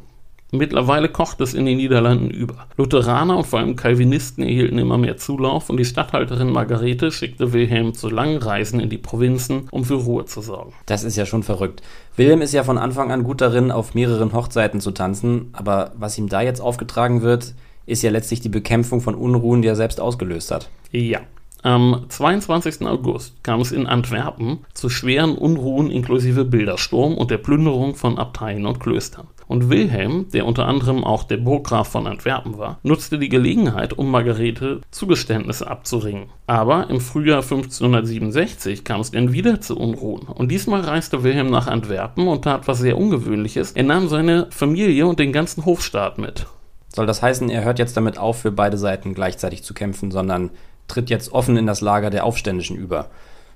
[0.51, 2.67] Mittlerweile kocht es in den Niederlanden über.
[2.75, 7.93] Lutheraner und vor allem Calvinisten erhielten immer mehr Zulauf und die Statthalterin Margarete schickte Wilhelm
[7.93, 10.73] zu langen Reisen in die Provinzen, um für Ruhe zu sorgen.
[10.87, 11.83] Das ist ja schon verrückt.
[12.15, 16.17] Wilhelm ist ja von Anfang an gut darin, auf mehreren Hochzeiten zu tanzen, aber was
[16.17, 17.53] ihm da jetzt aufgetragen wird,
[17.85, 20.69] ist ja letztlich die Bekämpfung von Unruhen, die er selbst ausgelöst hat.
[20.91, 21.19] Ja,
[21.61, 22.87] am 22.
[22.87, 28.65] August kam es in Antwerpen zu schweren Unruhen inklusive Bildersturm und der Plünderung von Abteien
[28.65, 29.27] und Klöstern.
[29.47, 34.11] Und Wilhelm, der unter anderem auch der Burggraf von Antwerpen war, nutzte die Gelegenheit, um
[34.11, 36.29] Margarete Zugeständnisse abzuringen.
[36.45, 40.27] Aber im Frühjahr 1567 kam es dann wieder zu Unruhen.
[40.27, 43.71] Und diesmal reiste Wilhelm nach Antwerpen und tat was sehr Ungewöhnliches.
[43.71, 46.45] Er nahm seine Familie und den ganzen Hofstaat mit.
[46.93, 50.51] Soll das heißen, er hört jetzt damit auf, für beide Seiten gleichzeitig zu kämpfen, sondern
[50.89, 53.09] tritt jetzt offen in das Lager der Aufständischen über.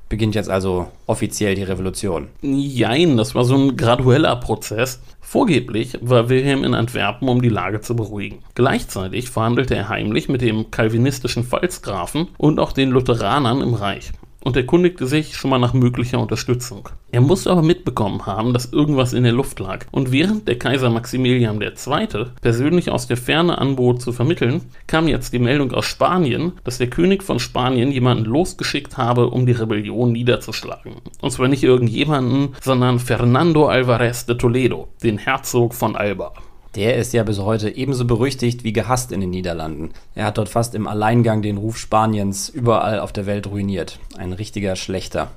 [0.07, 2.27] Beginnt jetzt also offiziell die Revolution.
[2.41, 5.01] Jein, das war so ein gradueller Prozess.
[5.19, 8.39] Vorgeblich war Wilhelm in Antwerpen, um die Lage zu beruhigen.
[8.53, 14.11] Gleichzeitig verhandelte er heimlich mit dem kalvinistischen Pfalzgrafen und auch den Lutheranern im Reich
[14.43, 16.89] und erkundigte sich schon mal nach möglicher Unterstützung.
[17.11, 19.85] Er musste aber mitbekommen haben, dass irgendwas in der Luft lag.
[19.91, 22.25] Und während der Kaiser Maximilian II.
[22.41, 26.89] persönlich aus der Ferne anbot zu vermitteln, kam jetzt die Meldung aus Spanien, dass der
[26.89, 30.95] König von Spanien jemanden losgeschickt habe, um die Rebellion niederzuschlagen.
[31.21, 36.33] Und zwar nicht irgendjemanden, sondern Fernando Alvarez de Toledo, den Herzog von Alba.
[36.75, 39.91] Der ist ja bis heute ebenso berüchtigt wie gehasst in den Niederlanden.
[40.15, 43.99] Er hat dort fast im Alleingang den Ruf Spaniens überall auf der Welt ruiniert.
[44.17, 45.29] Ein richtiger Schlechter.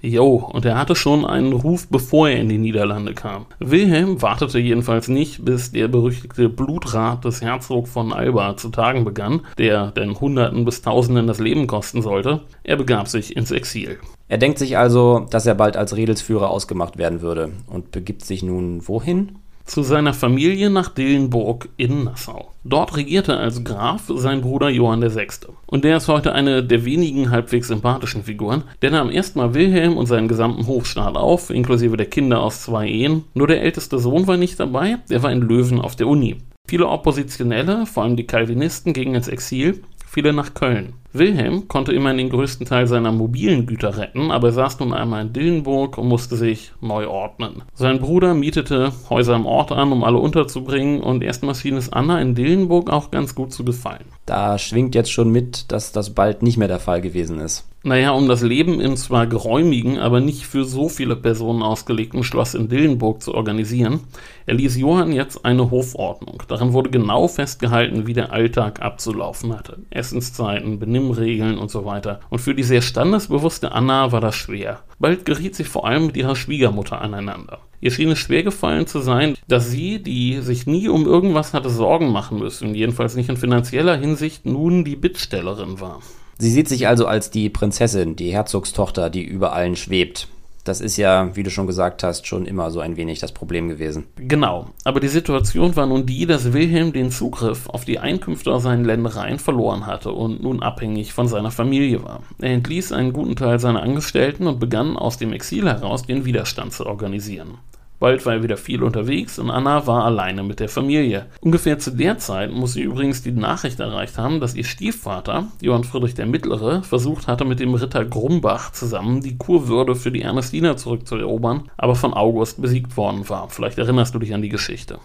[0.00, 3.46] Jo, und er hatte schon einen Ruf, bevor er in die Niederlande kam.
[3.58, 9.40] Wilhelm wartete jedenfalls nicht, bis der berüchtigte Blutrat des Herzogs von Alba zu tagen begann,
[9.58, 12.42] der den Hunderten bis Tausenden das Leben kosten sollte.
[12.62, 13.98] Er begab sich ins Exil.
[14.28, 18.42] Er denkt sich also, dass er bald als Redelsführer ausgemacht werden würde und begibt sich
[18.44, 19.38] nun wohin?
[19.68, 22.52] Zu seiner Familie nach Dillenburg in Nassau.
[22.64, 25.28] Dort regierte als Graf sein Bruder Johann VI.
[25.66, 30.06] Und der ist heute eine der wenigen halbwegs sympathischen Figuren, der nahm erstmal Wilhelm und
[30.06, 33.24] seinen gesamten Hofstaat auf, inklusive der Kinder aus zwei Ehen.
[33.34, 36.38] Nur der älteste Sohn war nicht dabei, der war in Löwen auf der Uni.
[36.66, 40.94] Viele Oppositionelle, vor allem die Calvinisten, gingen ins Exil, viele nach Köln.
[41.12, 45.22] Wilhelm konnte immerhin den größten Teil seiner mobilen Güter retten, aber er saß nun einmal
[45.22, 47.62] in Dillenburg und musste sich neu ordnen.
[47.74, 52.20] Sein Bruder mietete Häuser im Ort an, um alle unterzubringen, und erstmal schien es Anna
[52.20, 54.04] in Dillenburg auch ganz gut zu gefallen.
[54.26, 57.68] Da schwingt jetzt schon mit, dass das bald nicht mehr der Fall gewesen ist.
[57.84, 62.54] Naja, um das Leben im zwar geräumigen, aber nicht für so viele Personen ausgelegten Schloss
[62.54, 64.00] in Dillenburg zu organisieren,
[64.46, 66.42] erließ Johann jetzt eine Hofordnung.
[66.48, 69.78] Darin wurde genau festgehalten, wie der Alltag abzulaufen hatte.
[69.90, 72.20] Essenszeiten, Benimmregeln und so weiter.
[72.30, 74.80] Und für die sehr standesbewusste Anna war das schwer.
[74.98, 77.60] Bald geriet sie vor allem mit ihrer Schwiegermutter aneinander.
[77.80, 81.70] Ihr schien es schwer gefallen zu sein, dass sie, die sich nie um irgendwas hatte
[81.70, 86.00] Sorgen machen müssen, jedenfalls nicht in finanzieller Hinsicht, nun die Bittstellerin war.
[86.38, 90.28] Sie sieht sich also als die Prinzessin, die Herzogstochter, die über allen schwebt.
[90.68, 93.70] Das ist ja, wie du schon gesagt hast, schon immer so ein wenig das Problem
[93.70, 94.04] gewesen.
[94.16, 98.64] Genau, aber die Situation war nun die, dass Wilhelm den Zugriff auf die Einkünfte aus
[98.64, 102.20] seinen Ländereien verloren hatte und nun abhängig von seiner Familie war.
[102.38, 106.74] Er entließ einen guten Teil seiner Angestellten und begann aus dem Exil heraus den Widerstand
[106.74, 107.56] zu organisieren.
[107.98, 111.26] Bald war er wieder viel unterwegs und Anna war alleine mit der Familie.
[111.40, 115.84] Ungefähr zu der Zeit muss sie übrigens die Nachricht erreicht haben, dass ihr Stiefvater, Johann
[115.84, 120.76] Friedrich der Mittlere, versucht hatte, mit dem Ritter Grumbach zusammen die Kurwürde für die Ernestina
[120.76, 123.48] zurückzuerobern, aber von August besiegt worden war.
[123.50, 125.00] Vielleicht erinnerst du dich an die Geschichte.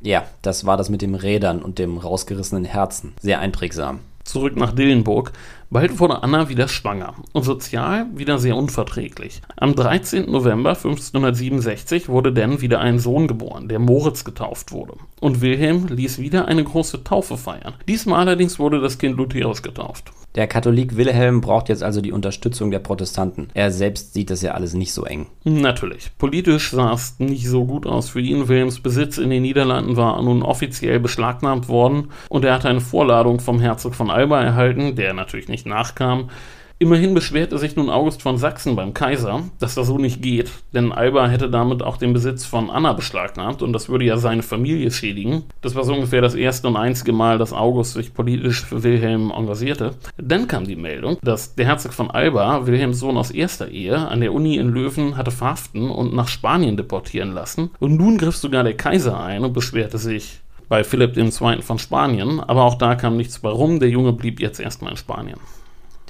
[0.00, 3.12] Ja, das war das mit dem Rädern und dem rausgerissenen Herzen.
[3.20, 4.00] Sehr einprägsam.
[4.24, 5.32] Zurück nach Dillenburg.
[5.72, 9.40] Bald wurde Anna wieder schwanger und sozial wieder sehr unverträglich.
[9.56, 10.30] Am 13.
[10.30, 14.96] November 1567 wurde denn wieder ein Sohn geboren, der Moritz getauft wurde.
[15.18, 17.72] Und Wilhelm ließ wieder eine große Taufe feiern.
[17.88, 20.12] Diesmal allerdings wurde das Kind Lutherisch getauft.
[20.34, 23.48] Der Katholik Wilhelm braucht jetzt also die Unterstützung der Protestanten.
[23.52, 25.26] Er selbst sieht das ja alles nicht so eng.
[25.44, 26.10] Natürlich.
[26.16, 28.48] Politisch sah es nicht so gut aus für ihn.
[28.48, 33.40] Wilhelms Besitz in den Niederlanden war nun offiziell beschlagnahmt worden und er hatte eine Vorladung
[33.40, 36.30] vom Herzog von Alba erhalten, der natürlich nicht nachkam.
[36.78, 40.92] Immerhin beschwerte sich nun August von Sachsen beim Kaiser, dass das so nicht geht, denn
[40.92, 44.90] Alba hätte damit auch den Besitz von Anna beschlagnahmt und das würde ja seine Familie
[44.90, 45.44] schädigen.
[45.60, 49.30] Das war so ungefähr das erste und einzige Mal, dass August sich politisch für Wilhelm
[49.30, 49.94] engagierte.
[50.16, 54.20] Dann kam die Meldung, dass der Herzog von Alba, Wilhelms Sohn aus erster Ehe, an
[54.20, 57.70] der Uni in Löwen hatte verhaften und nach Spanien deportieren lassen.
[57.78, 61.60] Und nun griff sogar der Kaiser ein und beschwerte sich bei Philipp II.
[61.60, 64.96] von Spanien, aber auch da kam nichts bei rum, der Junge blieb jetzt erstmal in
[64.96, 65.38] Spanien.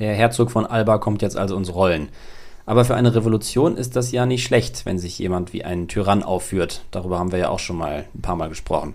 [0.03, 2.09] Der Herzog von Alba kommt jetzt also ins Rollen.
[2.67, 6.25] Aber für eine Revolution ist das ja nicht schlecht, wenn sich jemand wie ein Tyrann
[6.25, 6.83] aufführt.
[6.91, 8.95] Darüber haben wir ja auch schon mal ein paar Mal gesprochen.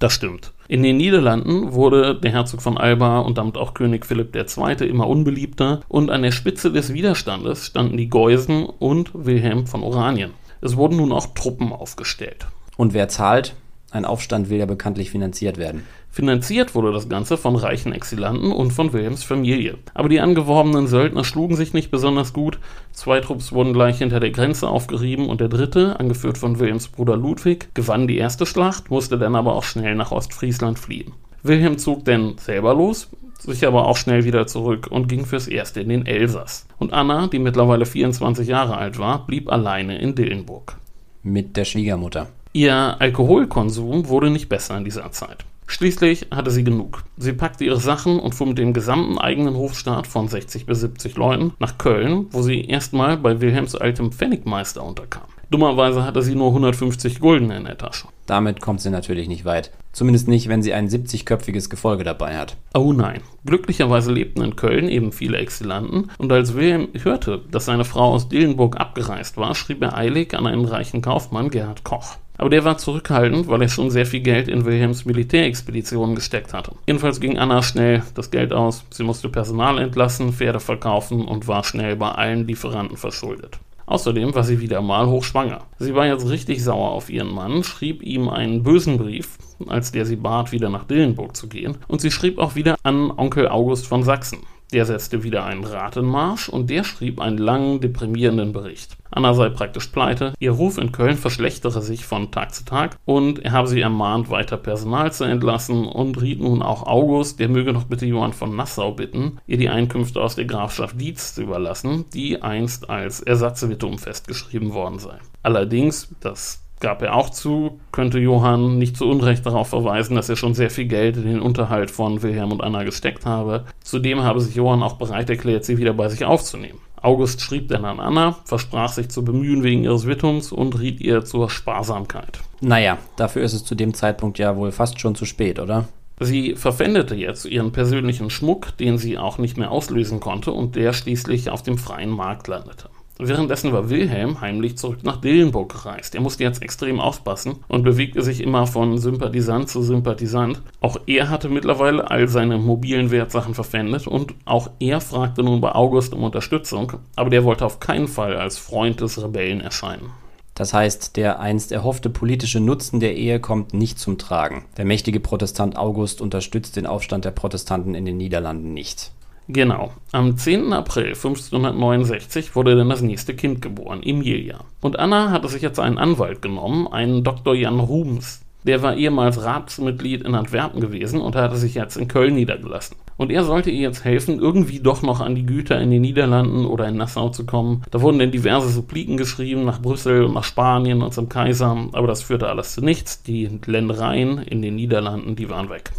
[0.00, 0.52] Das stimmt.
[0.66, 4.88] In den Niederlanden wurde der Herzog von Alba und damit auch König Philipp II.
[4.88, 10.32] immer unbeliebter und an der Spitze des Widerstandes standen die Geusen und Wilhelm von Oranien.
[10.60, 12.48] Es wurden nun auch Truppen aufgestellt.
[12.76, 13.54] Und wer zahlt?
[13.90, 15.84] Ein Aufstand will ja bekanntlich finanziert werden.
[16.10, 19.78] Finanziert wurde das Ganze von reichen Exilanten und von Wilhelms Familie.
[19.94, 22.58] Aber die angeworbenen Söldner schlugen sich nicht besonders gut.
[22.92, 27.16] Zwei Trupps wurden gleich hinter der Grenze aufgerieben und der dritte, angeführt von Wilhelms Bruder
[27.16, 31.12] Ludwig, gewann die erste Schlacht, musste dann aber auch schnell nach Ostfriesland fliehen.
[31.42, 35.80] Wilhelm zog dann selber los, sich aber auch schnell wieder zurück und ging fürs Erste
[35.80, 36.66] in den Elsass.
[36.78, 40.76] Und Anna, die mittlerweile 24 Jahre alt war, blieb alleine in Dillenburg.
[41.22, 42.28] Mit der Schwiegermutter.
[42.58, 45.44] Ihr Alkoholkonsum wurde nicht besser in dieser Zeit.
[45.68, 47.04] Schließlich hatte sie genug.
[47.16, 51.14] Sie packte ihre Sachen und fuhr mit dem gesamten eigenen Hofstaat von 60 bis 70
[51.14, 55.28] Leuten nach Köln, wo sie erstmal bei Wilhelms altem Pfennigmeister unterkam.
[55.50, 58.08] Dummerweise hatte sie nur 150 Gulden in der Tasche.
[58.26, 59.70] Damit kommt sie natürlich nicht weit.
[59.92, 62.56] Zumindest nicht, wenn sie ein 70-köpfiges Gefolge dabei hat.
[62.74, 63.22] Oh nein.
[63.46, 68.28] Glücklicherweise lebten in Köln eben viele Exilanten und als Wilhelm hörte, dass seine Frau aus
[68.28, 72.16] Dillenburg abgereist war, schrieb er eilig an einen reichen Kaufmann, Gerhard Koch.
[72.36, 76.72] Aber der war zurückhaltend, weil er schon sehr viel Geld in Wilhelms Militärexpeditionen gesteckt hatte.
[76.86, 78.84] Jedenfalls ging Anna schnell das Geld aus.
[78.90, 83.58] Sie musste Personal entlassen, Pferde verkaufen und war schnell bei allen Lieferanten verschuldet.
[83.88, 85.60] Außerdem war sie wieder mal hochschwanger.
[85.78, 90.04] Sie war jetzt richtig sauer auf ihren Mann, schrieb ihm einen bösen Brief, als der
[90.04, 93.86] sie bat, wieder nach Dillenburg zu gehen, und sie schrieb auch wieder an Onkel August
[93.86, 94.40] von Sachsen.
[94.72, 98.98] Der setzte wieder einen Ratenmarsch und der schrieb einen langen, deprimierenden Bericht.
[99.10, 103.38] Anna sei praktisch pleite, ihr Ruf in Köln verschlechtere sich von Tag zu Tag und
[103.38, 107.72] er habe sie ermahnt, weiter Personal zu entlassen und riet nun auch August, der möge
[107.72, 112.04] doch bitte Johann von Nassau bitten, ihr die Einkünfte aus der Grafschaft Dietz zu überlassen,
[112.12, 115.16] die einst als Ersatzwittum festgeschrieben worden sei.
[115.42, 120.36] Allerdings, das gab er auch zu, könnte Johann nicht zu Unrecht darauf verweisen, dass er
[120.36, 123.64] schon sehr viel Geld in den Unterhalt von Wilhelm und Anna gesteckt habe.
[123.82, 126.78] Zudem habe sich Johann auch bereit erklärt, sie wieder bei sich aufzunehmen.
[127.00, 131.24] August schrieb dann an Anna, versprach sich zu bemühen wegen ihres Wittums und riet ihr
[131.24, 132.40] zur Sparsamkeit.
[132.60, 135.86] Naja, dafür ist es zu dem Zeitpunkt ja wohl fast schon zu spät, oder?
[136.20, 140.92] Sie verpfändete jetzt ihren persönlichen Schmuck, den sie auch nicht mehr auslösen konnte und der
[140.92, 142.90] schließlich auf dem freien Markt landete.
[143.20, 146.14] Währenddessen war Wilhelm heimlich zurück nach Dillenburg gereist.
[146.14, 150.62] Er musste jetzt extrem aufpassen und bewegte sich immer von Sympathisant zu Sympathisant.
[150.80, 155.74] Auch er hatte mittlerweile all seine mobilen Wertsachen verpfändet und auch er fragte nun bei
[155.74, 160.10] August um Unterstützung, aber der wollte auf keinen Fall als Freund des Rebellen erscheinen.
[160.54, 164.64] Das heißt, der einst erhoffte politische Nutzen der Ehe kommt nicht zum Tragen.
[164.76, 169.12] Der mächtige Protestant August unterstützt den Aufstand der Protestanten in den Niederlanden nicht.
[169.50, 169.92] Genau.
[170.12, 170.74] Am 10.
[170.74, 174.60] April 1569 wurde dann das nächste Kind geboren, Emilia.
[174.82, 177.54] Und Anna hatte sich jetzt einen Anwalt genommen, einen Dr.
[177.54, 178.42] Jan Rubens.
[178.64, 182.98] Der war ehemals Ratsmitglied in Antwerpen gewesen und hatte sich jetzt in Köln niedergelassen.
[183.16, 186.66] Und er sollte ihr jetzt helfen, irgendwie doch noch an die Güter in den Niederlanden
[186.66, 187.82] oder in Nassau zu kommen.
[187.90, 192.06] Da wurden dann diverse Suppliken geschrieben nach Brüssel und nach Spanien und zum Kaiser, aber
[192.06, 193.22] das führte alles zu nichts.
[193.22, 195.92] Die Ländereien in den Niederlanden, die waren weg.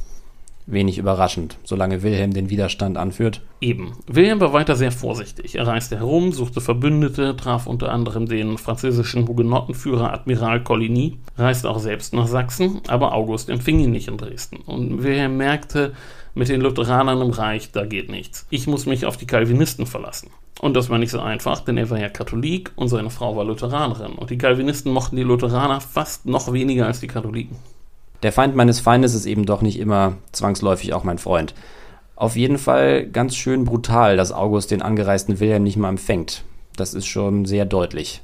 [0.72, 3.42] Wenig überraschend, solange Wilhelm den Widerstand anführt.
[3.62, 3.94] Eben.
[4.08, 5.56] Wilhelm war weiter sehr vorsichtig.
[5.56, 11.80] Er reiste herum, suchte Verbündete, traf unter anderem den französischen Hugenottenführer Admiral Coligny, reiste auch
[11.80, 14.58] selbst nach Sachsen, aber August empfing ihn nicht in Dresden.
[14.66, 15.94] Und Wilhelm merkte,
[16.36, 18.46] mit den Lutheranern im Reich, da geht nichts.
[18.50, 20.30] Ich muss mich auf die Calvinisten verlassen.
[20.60, 23.46] Und das war nicht so einfach, denn er war ja Katholik und seine Frau war
[23.46, 24.14] Lutheranerin.
[24.14, 27.58] Und die Calvinisten mochten die Lutheraner fast noch weniger als die Katholiken.
[28.24, 31.54] Der Feind meines Feindes ist eben doch nicht immer zwangsläufig auch mein Freund.
[32.16, 36.44] Auf jeden Fall ganz schön brutal, dass August den angereisten Wilhelm nicht mal empfängt.
[36.76, 38.22] Das ist schon sehr deutlich.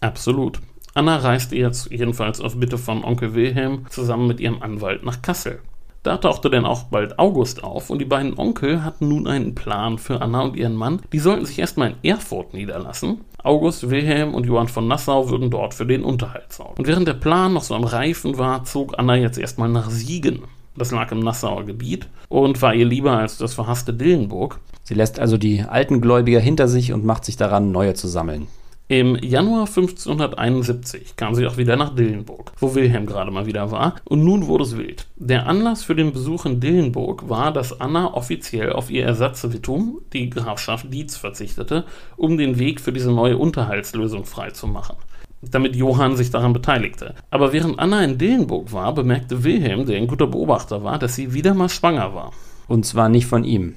[0.00, 0.60] Absolut.
[0.94, 5.60] Anna reiste jetzt jedenfalls auf Bitte von Onkel Wilhelm zusammen mit ihrem Anwalt nach Kassel.
[6.02, 9.98] Da tauchte dann auch bald August auf und die beiden Onkel hatten nun einen Plan
[9.98, 11.00] für Anna und ihren Mann.
[11.12, 13.22] Die sollten sich erstmal in Erfurt niederlassen.
[13.42, 16.74] August, Wilhelm und Johann von Nassau würden dort für den Unterhalt sorgen.
[16.78, 20.42] Und während der Plan noch so am Reifen war, zog Anna jetzt erstmal nach Siegen.
[20.76, 24.60] Das lag im Nassauer Gebiet und war ihr lieber als das verhasste Dillenburg.
[24.84, 28.46] Sie lässt also die alten Gläubiger hinter sich und macht sich daran, neue zu sammeln.
[28.90, 33.96] Im Januar 1571 kam sie auch wieder nach Dillenburg, wo Wilhelm gerade mal wieder war,
[34.06, 35.06] und nun wurde es wild.
[35.16, 40.30] Der Anlass für den Besuch in Dillenburg war, dass Anna offiziell auf ihr Ersatzwittum, die
[40.30, 41.84] Grafschaft Dietz, verzichtete,
[42.16, 44.96] um den Weg für diese neue Unterhaltslösung freizumachen
[45.40, 47.14] damit Johann sich daran beteiligte.
[47.30, 51.32] Aber während Anna in Dillenburg war, bemerkte Wilhelm, der ein guter Beobachter war, dass sie
[51.32, 52.32] wieder mal schwanger war.
[52.66, 53.76] Und zwar nicht von ihm.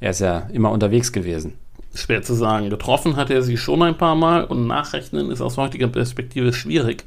[0.00, 1.54] Er ist ja immer unterwegs gewesen.
[1.96, 2.70] Schwer zu sagen.
[2.70, 7.04] Getroffen hat er sie schon ein paar Mal und nachrechnen ist aus heutiger Perspektive schwierig.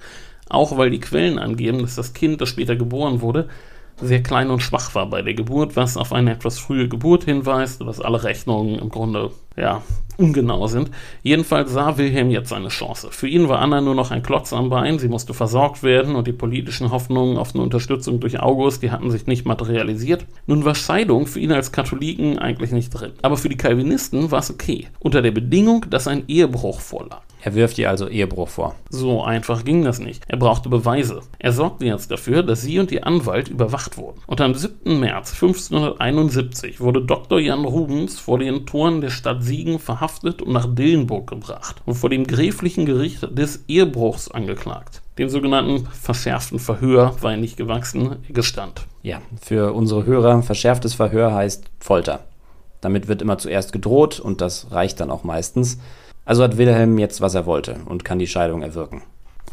[0.49, 3.47] Auch weil die Quellen angeben, dass das Kind, das später geboren wurde,
[4.02, 7.86] sehr klein und schwach war bei der Geburt, was auf eine etwas frühe Geburt hinweist,
[7.86, 9.81] was alle Rechnungen im Grunde ja,
[10.19, 10.91] ungenau sind.
[11.23, 13.09] Jedenfalls sah Wilhelm jetzt seine Chance.
[13.11, 16.27] Für ihn war Anna nur noch ein Klotz am Bein, sie musste versorgt werden und
[16.27, 20.25] die politischen Hoffnungen auf eine Unterstützung durch August, die hatten sich nicht materialisiert.
[20.45, 23.13] Nun war Scheidung für ihn als Katholiken eigentlich nicht drin.
[23.21, 27.21] Aber für die Calvinisten war es okay, unter der Bedingung, dass ein Ehebruch vorlag.
[27.41, 28.75] Er wirft ihr also Ehebruch vor.
[28.89, 30.23] So einfach ging das nicht.
[30.27, 31.21] Er brauchte Beweise.
[31.39, 34.19] Er sorgte jetzt dafür, dass sie und ihr Anwalt überwacht wurden.
[34.27, 34.99] Und am 7.
[34.99, 37.39] März 1571 wurde Dr.
[37.39, 42.12] Jan Rubens vor den Toren der Stadt Siegen verhaftet und nach Dillenburg gebracht und vor
[42.12, 45.01] dem gräflichen Gericht des Ehebruchs angeklagt.
[45.17, 48.85] Dem sogenannten verschärften Verhör war er nicht gewachsen, gestand.
[49.01, 52.25] Ja, für unsere Hörer, verschärftes Verhör heißt Folter.
[52.79, 55.79] Damit wird immer zuerst gedroht und das reicht dann auch meistens.
[56.25, 59.01] Also hat Wilhelm jetzt, was er wollte und kann die Scheidung erwirken.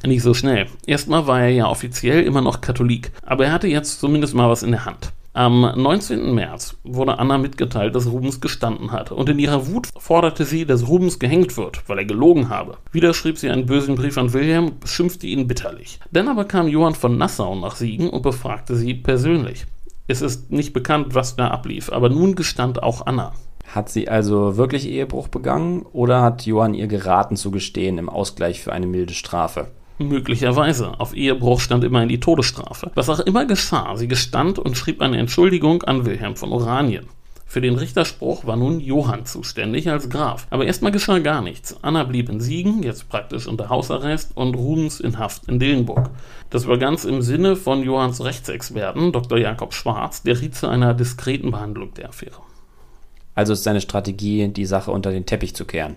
[0.05, 0.67] Nicht so schnell.
[0.87, 4.63] Erstmal war er ja offiziell immer noch Katholik, aber er hatte jetzt zumindest mal was
[4.63, 5.11] in der Hand.
[5.37, 6.35] Am 19.
[6.35, 10.89] März wurde Anna mitgeteilt, dass Rubens gestanden hat, und in ihrer Wut forderte sie, dass
[10.89, 12.79] Rubens gehängt wird, weil er gelogen habe.
[12.91, 16.01] Wieder schrieb sie einen bösen Brief an Wilhelm und beschimpfte ihn bitterlich.
[16.11, 19.67] Dann aber kam Johann von Nassau nach Siegen und befragte sie persönlich.
[20.07, 23.35] Es ist nicht bekannt, was da ablief, aber nun gestand auch Anna.
[23.67, 28.63] Hat sie also wirklich Ehebruch begangen oder hat Johann ihr geraten zu gestehen im Ausgleich
[28.63, 29.67] für eine milde Strafe?
[29.99, 31.01] Möglicherweise.
[31.01, 32.91] Auf Ehebruch stand immerhin die Todesstrafe.
[32.95, 37.07] Was auch immer geschah, sie gestand und schrieb eine Entschuldigung an Wilhelm von Oranien.
[37.49, 40.47] Für den Richterspruch war nun Johann zuständig als Graf.
[40.51, 41.77] Aber erstmal geschah gar nichts.
[41.81, 46.11] Anna blieb in Siegen, jetzt praktisch unter Hausarrest, und Rubens in Haft in Dillenburg.
[46.51, 49.39] Das war ganz im Sinne von Johanns Rechtsexperten, Dr.
[49.39, 52.43] Jakob Schwarz, der riet zu einer diskreten Behandlung der Affäre.
[53.37, 55.97] Also ist seine Strategie, die Sache unter den Teppich zu kehren.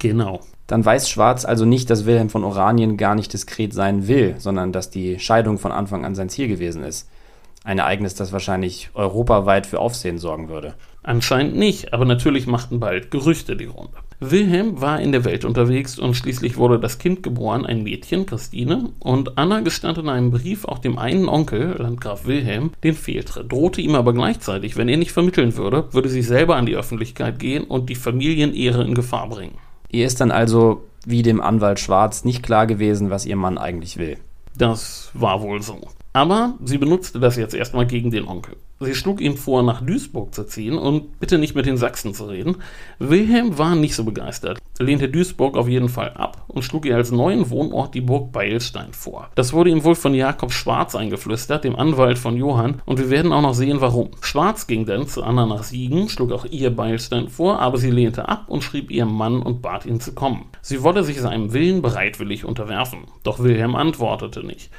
[0.00, 0.40] Genau.
[0.66, 4.72] Dann weiß Schwarz also nicht, dass Wilhelm von Oranien gar nicht diskret sein will, sondern
[4.72, 7.08] dass die Scheidung von Anfang an sein Ziel gewesen ist.
[7.62, 10.74] Ein Ereignis, das wahrscheinlich europaweit für Aufsehen sorgen würde.
[11.02, 13.92] Anscheinend nicht, aber natürlich machten bald Gerüchte die Runde.
[14.20, 18.90] Wilhelm war in der Welt unterwegs und schließlich wurde das Kind geboren, ein Mädchen, Christine,
[19.00, 23.80] und Anna gestand in einem Brief auch dem einen Onkel, Landgraf Wilhelm, den Fehltritt, drohte
[23.80, 27.64] ihm aber gleichzeitig, wenn er nicht vermitteln würde, würde sie selber an die Öffentlichkeit gehen
[27.64, 29.58] und die Familienehre in Gefahr bringen.
[29.90, 33.96] Ihr ist dann also, wie dem Anwalt Schwarz, nicht klar gewesen, was ihr Mann eigentlich
[33.96, 34.18] will.
[34.56, 35.80] Das war wohl so.
[36.12, 38.56] Aber sie benutzte das jetzt erstmal gegen den Onkel.
[38.80, 42.24] Sie schlug ihm vor, nach Duisburg zu ziehen und bitte nicht mit den Sachsen zu
[42.24, 42.56] reden.
[42.98, 47.12] Wilhelm war nicht so begeistert, lehnte Duisburg auf jeden Fall ab und schlug ihr als
[47.12, 49.28] neuen Wohnort die Burg Beilstein vor.
[49.34, 53.32] Das wurde ihm wohl von Jakob Schwarz eingeflüstert, dem Anwalt von Johann, und wir werden
[53.32, 54.12] auch noch sehen, warum.
[54.22, 58.28] Schwarz ging dann zu Anna nach Siegen, schlug auch ihr Beilstein vor, aber sie lehnte
[58.28, 60.46] ab und schrieb ihrem Mann und bat ihn zu kommen.
[60.62, 64.70] Sie wolle sich seinem Willen bereitwillig unterwerfen, doch Wilhelm antwortete nicht.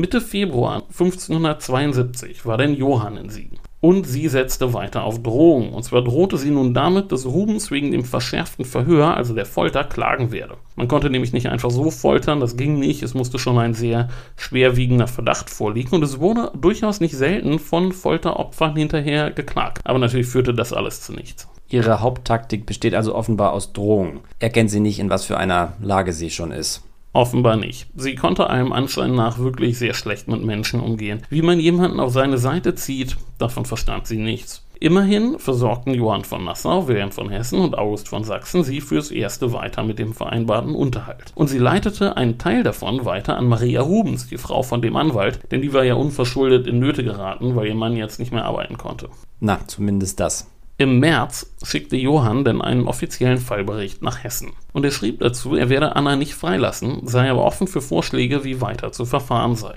[0.00, 3.58] Mitte Februar 1572 war denn Johann in Siegen.
[3.80, 5.72] Und sie setzte weiter auf Drohung.
[5.72, 9.82] Und zwar drohte sie nun damit, dass Rubens wegen dem verschärften Verhör, also der Folter,
[9.82, 10.54] klagen werde.
[10.76, 13.02] Man konnte nämlich nicht einfach so foltern, das ging nicht.
[13.02, 15.96] Es musste schon ein sehr schwerwiegender Verdacht vorliegen.
[15.96, 19.80] Und es wurde durchaus nicht selten von Folteropfern hinterher geklagt.
[19.82, 21.48] Aber natürlich führte das alles zu nichts.
[21.70, 24.20] Ihre Haupttaktik besteht also offenbar aus Drohung.
[24.38, 26.84] Erkennt sie nicht, in was für einer Lage sie schon ist.
[27.12, 27.86] Offenbar nicht.
[27.96, 31.22] Sie konnte allem Anschein nach wirklich sehr schlecht mit Menschen umgehen.
[31.30, 34.64] Wie man jemanden auf seine Seite zieht, davon verstand sie nichts.
[34.80, 39.52] Immerhin versorgten Johann von Nassau, Wilhelm von Hessen und August von Sachsen sie fürs Erste
[39.52, 41.32] weiter mit dem vereinbarten Unterhalt.
[41.34, 45.40] Und sie leitete einen Teil davon weiter an Maria Rubens, die Frau von dem Anwalt,
[45.50, 48.78] denn die war ja unverschuldet in Nöte geraten, weil ihr Mann jetzt nicht mehr arbeiten
[48.78, 49.08] konnte.
[49.40, 50.48] Na, zumindest das.
[50.80, 54.52] Im März schickte Johann dann einen offiziellen Fallbericht nach Hessen.
[54.72, 58.60] Und er schrieb dazu, er werde Anna nicht freilassen, sei aber offen für Vorschläge, wie
[58.60, 59.74] weiter zu verfahren sei.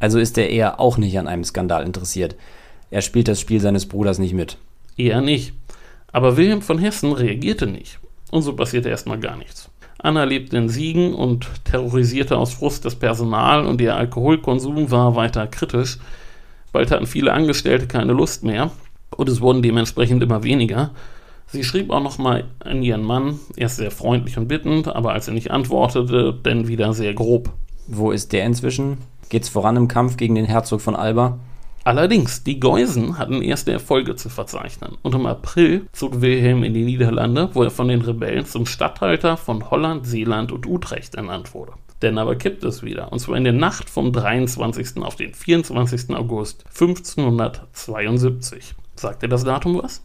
[0.00, 2.34] Also ist er eher auch nicht an einem Skandal interessiert.
[2.90, 4.58] Er spielt das Spiel seines Bruders nicht mit.
[4.96, 5.52] Eher nicht.
[6.10, 8.00] Aber Wilhelm von Hessen reagierte nicht.
[8.32, 9.70] Und so passierte erstmal gar nichts.
[9.98, 15.46] Anna lebte in Siegen und terrorisierte aus Frust das Personal und ihr Alkoholkonsum war weiter
[15.46, 15.98] kritisch.
[16.72, 18.72] Bald hatten viele Angestellte keine Lust mehr
[19.16, 20.90] und es wurden dementsprechend immer weniger.
[21.46, 25.34] Sie schrieb auch nochmal an ihren Mann, erst sehr freundlich und bittend, aber als er
[25.34, 27.52] nicht antwortete, dann wieder sehr grob.
[27.86, 28.98] Wo ist der inzwischen?
[29.28, 31.38] Geht's voran im Kampf gegen den Herzog von Alba?
[31.84, 36.84] Allerdings, die Geusen hatten erste Erfolge zu verzeichnen und im April zog Wilhelm in die
[36.84, 41.74] Niederlande, wo er von den Rebellen zum Statthalter von Holland, Seeland und Utrecht ernannt wurde.
[42.02, 44.96] Denn aber kippt es wieder, und zwar in der Nacht vom 23.
[44.96, 46.10] auf den 24.
[46.16, 48.74] August 1572.
[48.96, 50.02] Sagt dir das Datum was?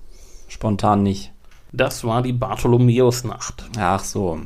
[0.47, 1.31] Spontan nicht.
[1.71, 3.63] Das war die Bartholomäusnacht.
[3.77, 4.41] Ach so.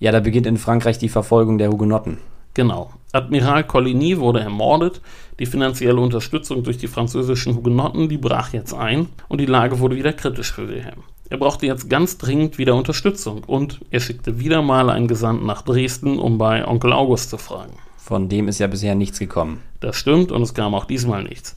[0.00, 2.18] Ja, da beginnt in Frankreich die Verfolgung der Hugenotten.
[2.52, 2.90] Genau.
[3.12, 5.00] Admiral Coligny wurde ermordet,
[5.38, 9.96] die finanzielle Unterstützung durch die französischen Hugenotten, die brach jetzt ein und die Lage wurde
[9.96, 11.04] wieder kritisch für Wilhelm.
[11.30, 15.62] Er brauchte jetzt ganz dringend wieder Unterstützung und er schickte wieder mal einen Gesandten nach
[15.62, 17.74] Dresden, um bei Onkel August zu fragen.
[17.96, 19.62] Von dem ist ja bisher nichts gekommen.
[19.80, 21.56] Das stimmt und es kam auch diesmal nichts.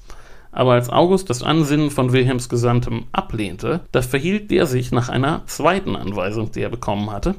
[0.58, 5.43] Aber als August das Ansinnen von Wilhelms Gesandtem ablehnte, da verhielt der sich nach einer
[5.45, 7.36] zweiten Anweisung, die er bekommen hatte,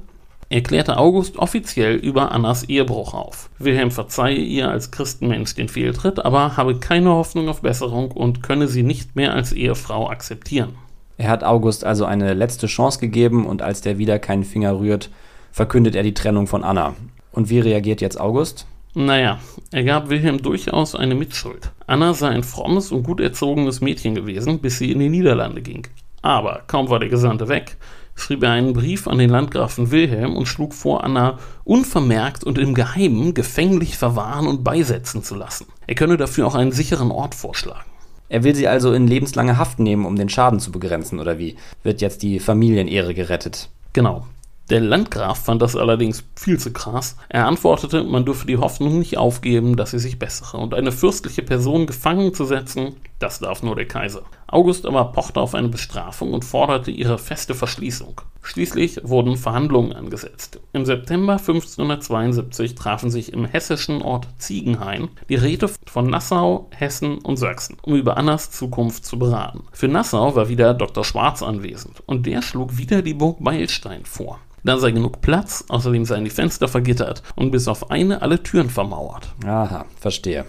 [0.51, 3.51] erklärte August offiziell über Annas Ehebruch auf.
[3.59, 8.69] Wilhelm verzeihe ihr als Christenmensch den Fehltritt, aber habe keine Hoffnung auf Besserung und könne
[8.69, 10.77] sie nicht mehr als Ehefrau akzeptieren.
[11.17, 15.11] Er hat August also eine letzte Chance gegeben und als der wieder keinen Finger rührt,
[15.51, 16.95] verkündet er die Trennung von Anna.
[17.33, 18.69] Und wie reagiert jetzt August?
[18.99, 19.39] Naja,
[19.71, 21.71] er gab Wilhelm durchaus eine Mitschuld.
[21.87, 25.87] Anna sei ein frommes und gut erzogenes Mädchen gewesen, bis sie in die Niederlande ging.
[26.21, 27.77] Aber kaum war der Gesandte weg,
[28.17, 32.75] schrieb er einen Brief an den Landgrafen Wilhelm und schlug vor, Anna unvermerkt und im
[32.75, 35.67] Geheimen gefänglich verwahren und beisetzen zu lassen.
[35.87, 37.89] Er könne dafür auch einen sicheren Ort vorschlagen.
[38.29, 41.55] Er will sie also in lebenslange Haft nehmen, um den Schaden zu begrenzen, oder wie?
[41.85, 43.71] Wird jetzt die Familienehre gerettet?
[43.93, 44.27] Genau.
[44.71, 47.17] Der Landgraf fand das allerdings viel zu krass.
[47.31, 51.43] Er antwortete, man dürfe die Hoffnung nicht aufgeben, dass sie sich bessere und eine fürstliche
[51.43, 54.23] Person gefangen zu setzen, das darf nur der Kaiser.
[54.47, 58.21] August aber pochte auf eine Bestrafung und forderte ihre feste Verschließung.
[58.43, 60.61] Schließlich wurden Verhandlungen angesetzt.
[60.73, 67.37] Im September 1572 trafen sich im hessischen Ort Ziegenhain die Räte von Nassau, Hessen und
[67.37, 69.65] Sachsen, um über Annas Zukunft zu beraten.
[69.73, 71.05] Für Nassau war wieder Dr.
[71.05, 74.39] Schwarz anwesend und der schlug wieder die Burg Beilstein vor.
[74.65, 78.71] Da sei genug Platz, außerdem seien die Fenster vergittert und bis auf eine alle Türen
[78.71, 79.29] vermauert.
[79.45, 80.45] Aha, verstehe.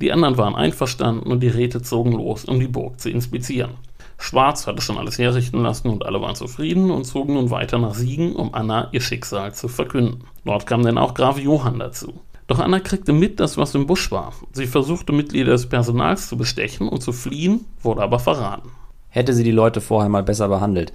[0.00, 3.72] Die anderen waren einverstanden und die Räte zogen los, um die Burg zu inspizieren.
[4.18, 7.94] Schwarz hatte schon alles herrichten lassen und alle waren zufrieden und zogen nun weiter nach
[7.94, 10.24] Siegen, um Anna ihr Schicksal zu verkünden.
[10.44, 12.20] Dort kam dann auch Graf Johann dazu.
[12.46, 14.32] Doch Anna kriegte mit, dass was im Busch war.
[14.52, 18.70] Sie versuchte Mitglieder des Personals zu bestechen und zu fliehen, wurde aber verraten.
[19.08, 20.92] Hätte sie die Leute vorher mal besser behandelt.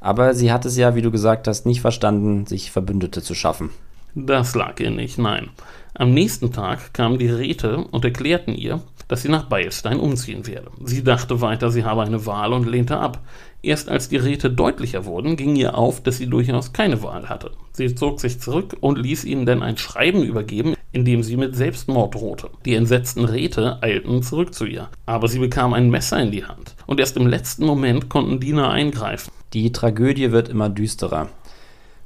[0.00, 3.70] Aber sie hat es ja, wie du gesagt hast, nicht verstanden, sich Verbündete zu schaffen.
[4.14, 5.50] Das lag ihr nicht, nein.
[5.94, 10.70] Am nächsten Tag kamen die Räte und erklärten ihr, dass sie nach Beilstein umziehen werde.
[10.82, 13.20] Sie dachte weiter, sie habe eine Wahl und lehnte ab.
[13.62, 17.50] Erst als die Räte deutlicher wurden, ging ihr auf, dass sie durchaus keine Wahl hatte.
[17.72, 21.54] Sie zog sich zurück und ließ ihnen dann ein Schreiben übergeben, in dem sie mit
[21.54, 22.48] Selbstmord drohte.
[22.64, 26.74] Die entsetzten Räte eilten zurück zu ihr, aber sie bekam ein Messer in die Hand
[26.86, 29.30] und erst im letzten Moment konnten Diener eingreifen.
[29.52, 31.28] Die Tragödie wird immer düsterer.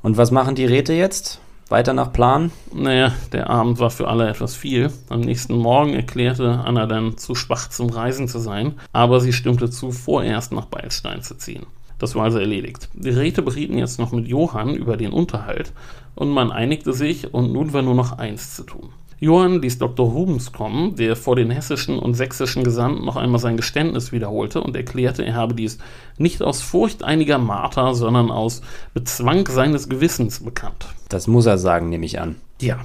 [0.02, 1.40] Und was machen die Räte jetzt?
[1.68, 2.52] Weiter nach Plan?
[2.72, 4.92] Naja, der Abend war für alle etwas viel.
[5.08, 9.68] Am nächsten Morgen erklärte Anna dann zu schwach zum Reisen zu sein, aber sie stimmte
[9.68, 11.66] zu, vorerst nach Beilstein zu ziehen.
[11.98, 12.88] Das war also erledigt.
[12.94, 15.72] Die Räte berieten jetzt noch mit Johann über den Unterhalt
[16.14, 18.90] und man einigte sich und nun war nur noch eins zu tun.
[19.18, 20.06] Johann ließ Dr.
[20.06, 24.76] Rubens kommen, der vor den hessischen und sächsischen Gesandten noch einmal sein Geständnis wiederholte und
[24.76, 25.78] erklärte, er habe dies
[26.18, 28.60] nicht aus Furcht einiger Marter, sondern aus
[28.92, 30.86] Bezwang seines Gewissens bekannt.
[31.08, 32.36] Das muss er sagen, nehme ich an.
[32.60, 32.78] Ja,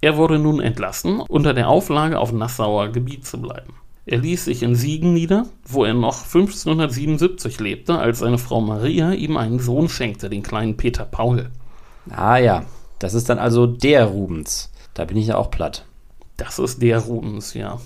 [0.00, 3.74] er wurde nun entlassen, unter der Auflage, auf Nassauer Gebiet zu bleiben.
[4.06, 9.12] Er ließ sich in Siegen nieder, wo er noch 1577 lebte, als seine Frau Maria
[9.12, 11.50] ihm einen Sohn schenkte, den kleinen Peter Paul.
[12.10, 12.64] Ah ja,
[12.98, 14.72] das ist dann also der Rubens.
[14.98, 15.84] Da bin ich ja auch platt.
[16.38, 17.78] Das ist der Rubens, ja.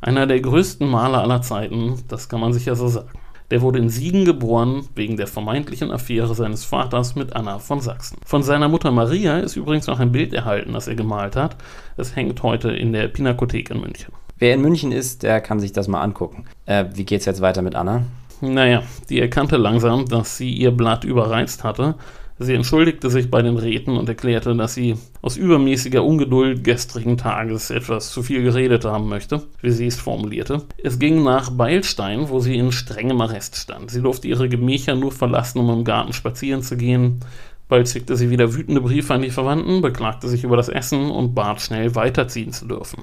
[0.00, 3.08] Einer der größten Maler aller Zeiten, das kann man sicher so sagen.
[3.50, 8.16] Der wurde in Siegen geboren, wegen der vermeintlichen Affäre seines Vaters mit Anna von Sachsen.
[8.24, 11.56] Von seiner Mutter Maria ist übrigens noch ein Bild erhalten, das er gemalt hat.
[11.96, 14.14] Es hängt heute in der Pinakothek in München.
[14.38, 16.44] Wer in München ist, der kann sich das mal angucken.
[16.66, 18.04] Äh, wie geht's jetzt weiter mit Anna?
[18.40, 21.96] Naja, die erkannte langsam, dass sie ihr Blatt überreizt hatte
[22.38, 27.70] Sie entschuldigte sich bei den Räten und erklärte, dass sie aus übermäßiger Ungeduld gestrigen Tages
[27.70, 30.62] etwas zu viel geredet haben möchte, wie sie es formulierte.
[30.82, 33.90] Es ging nach Beilstein, wo sie in strengem Arrest stand.
[33.90, 37.20] Sie durfte ihre Gemächer nur verlassen, um im Garten spazieren zu gehen.
[37.68, 41.34] Bald schickte sie wieder wütende Briefe an die Verwandten, beklagte sich über das Essen und
[41.34, 43.02] bat schnell weiterziehen zu dürfen.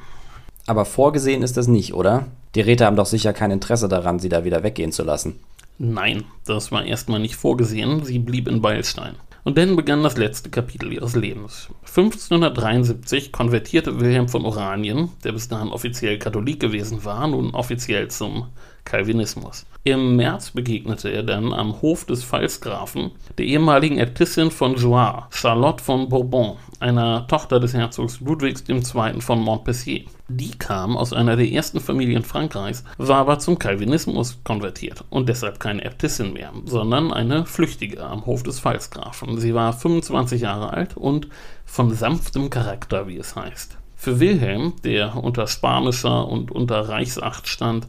[0.68, 2.28] Aber vorgesehen ist das nicht, oder?
[2.56, 5.40] Die Räte haben doch sicher kein Interesse daran, sie da wieder weggehen zu lassen.
[5.82, 8.04] Nein, das war erstmal nicht vorgesehen.
[8.04, 9.16] Sie blieb in Beilstein.
[9.46, 11.70] Und dann begann das letzte Kapitel ihres Lebens.
[11.86, 18.48] 1573 konvertierte Wilhelm von Oranien, der bis dahin offiziell Katholik gewesen war, nun offiziell zum
[18.90, 19.66] Calvinismus.
[19.84, 25.84] Im März begegnete er dann am Hof des Pfalzgrafen der ehemaligen Äbtissin von Joie, Charlotte
[25.84, 29.22] von Bourbon, einer Tochter des Herzogs Ludwigs II.
[29.22, 30.06] von Montpensier.
[30.28, 35.60] Die kam aus einer der ersten Familien Frankreichs, war aber zum Calvinismus konvertiert und deshalb
[35.60, 39.40] keine Äbtissin mehr, sondern eine Flüchtige am Hof des Pfalzgrafen.
[39.40, 41.28] Sie war 25 Jahre alt und
[41.66, 43.78] von sanftem Charakter, wie es heißt.
[43.96, 47.88] Für Wilhelm, der unter spanischer und unter Reichsacht stand,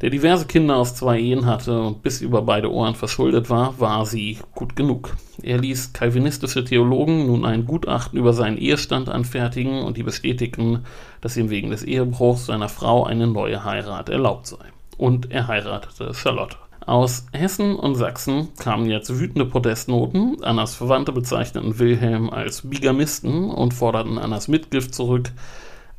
[0.00, 4.06] der diverse Kinder aus zwei Ehen hatte und bis über beide Ohren verschuldet war, war
[4.06, 5.16] sie gut genug.
[5.42, 10.84] Er ließ kalvinistische Theologen nun ein Gutachten über seinen Ehestand anfertigen und die bestätigten,
[11.20, 14.64] dass ihm wegen des Ehebruchs seiner Frau eine neue Heirat erlaubt sei.
[14.96, 16.56] Und er heiratete Charlotte.
[16.86, 20.42] Aus Hessen und Sachsen kamen jetzt wütende Protestnoten.
[20.42, 25.30] Annas Verwandte bezeichneten Wilhelm als Bigamisten und forderten Annas Mitgift zurück.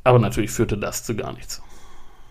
[0.03, 1.61] Aber natürlich führte das zu gar nichts.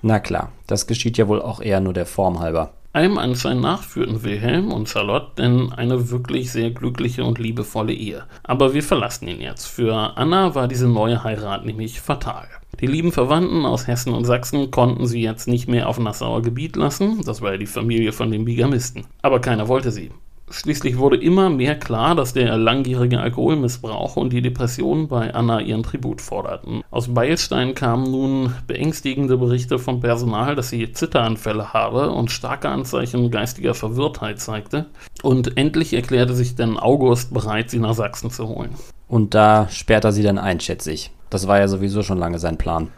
[0.03, 2.73] Na klar, das geschieht ja wohl auch eher nur der Form halber.
[2.93, 8.25] Allem Anschein nach führten Wilhelm und Charlotte denn eine wirklich sehr glückliche und liebevolle Ehe.
[8.45, 9.67] Aber wir verlassen ihn jetzt.
[9.67, 12.49] Für Anna war diese neue Heirat nämlich fatal.
[12.81, 16.77] Die lieben Verwandten aus Hessen und Sachsen konnten sie jetzt nicht mehr auf Nassauer Gebiet
[16.77, 19.05] lassen, das war ja die Familie von den Bigamisten.
[19.21, 20.11] Aber keiner wollte sie.
[20.51, 25.83] Schließlich wurde immer mehr klar, dass der langjährige Alkoholmissbrauch und die Depressionen bei Anna ihren
[25.83, 26.83] Tribut forderten.
[26.91, 33.31] Aus Beilstein kamen nun beängstigende Berichte vom Personal, dass sie Zitteranfälle habe und starke Anzeichen
[33.31, 34.87] geistiger Verwirrtheit zeigte.
[35.23, 38.71] Und endlich erklärte sich dann August bereit, sie nach Sachsen zu holen.
[39.09, 41.11] Und da sperrt er sie dann ein, schätze ich.
[41.31, 42.89] Das war ja sowieso schon lange sein Plan.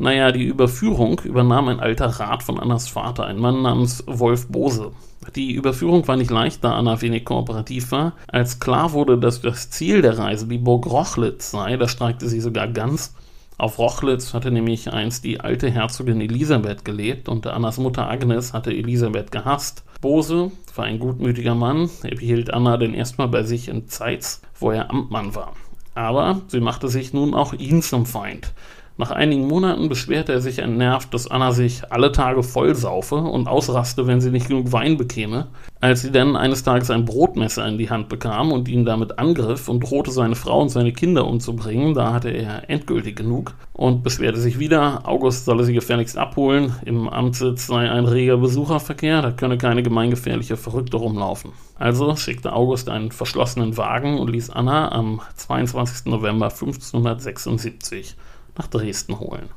[0.00, 4.92] Naja, die Überführung übernahm ein alter Rat von Annas Vater, ein Mann namens Wolf Bose.
[5.34, 8.12] Die Überführung war nicht leicht, da Anna wenig kooperativ war.
[8.28, 12.40] Als klar wurde, dass das Ziel der Reise die Burg Rochlitz sei, da streikte sie
[12.40, 13.14] sogar ganz.
[13.58, 18.70] Auf Rochlitz hatte nämlich einst die alte Herzogin Elisabeth gelebt und Annas Mutter Agnes hatte
[18.70, 19.82] Elisabeth gehasst.
[20.00, 24.70] Bose war ein gutmütiger Mann, er behielt Anna denn erstmal bei sich in Zeitz, wo
[24.70, 25.54] er Amtmann war.
[25.96, 28.52] Aber sie machte sich nun auch ihn zum Feind.
[29.00, 34.08] Nach einigen Monaten beschwerte er sich entnervt, dass Anna sich alle Tage vollsaufe und ausraste,
[34.08, 35.46] wenn sie nicht genug Wein bekäme.
[35.80, 39.68] Als sie dann eines Tages ein Brotmesser in die Hand bekam und ihn damit angriff
[39.68, 44.40] und drohte, seine Frau und seine Kinder umzubringen, da hatte er endgültig genug und beschwerte
[44.40, 49.58] sich wieder, August solle sie gefährlichst abholen, im Amtssitz sei ein reger Besucherverkehr, da könne
[49.58, 51.52] keine gemeingefährliche Verrückte rumlaufen.
[51.78, 56.06] Also schickte August einen verschlossenen Wagen und ließ Anna am 22.
[56.06, 58.16] November 1576
[58.58, 59.48] nach Dresden holen.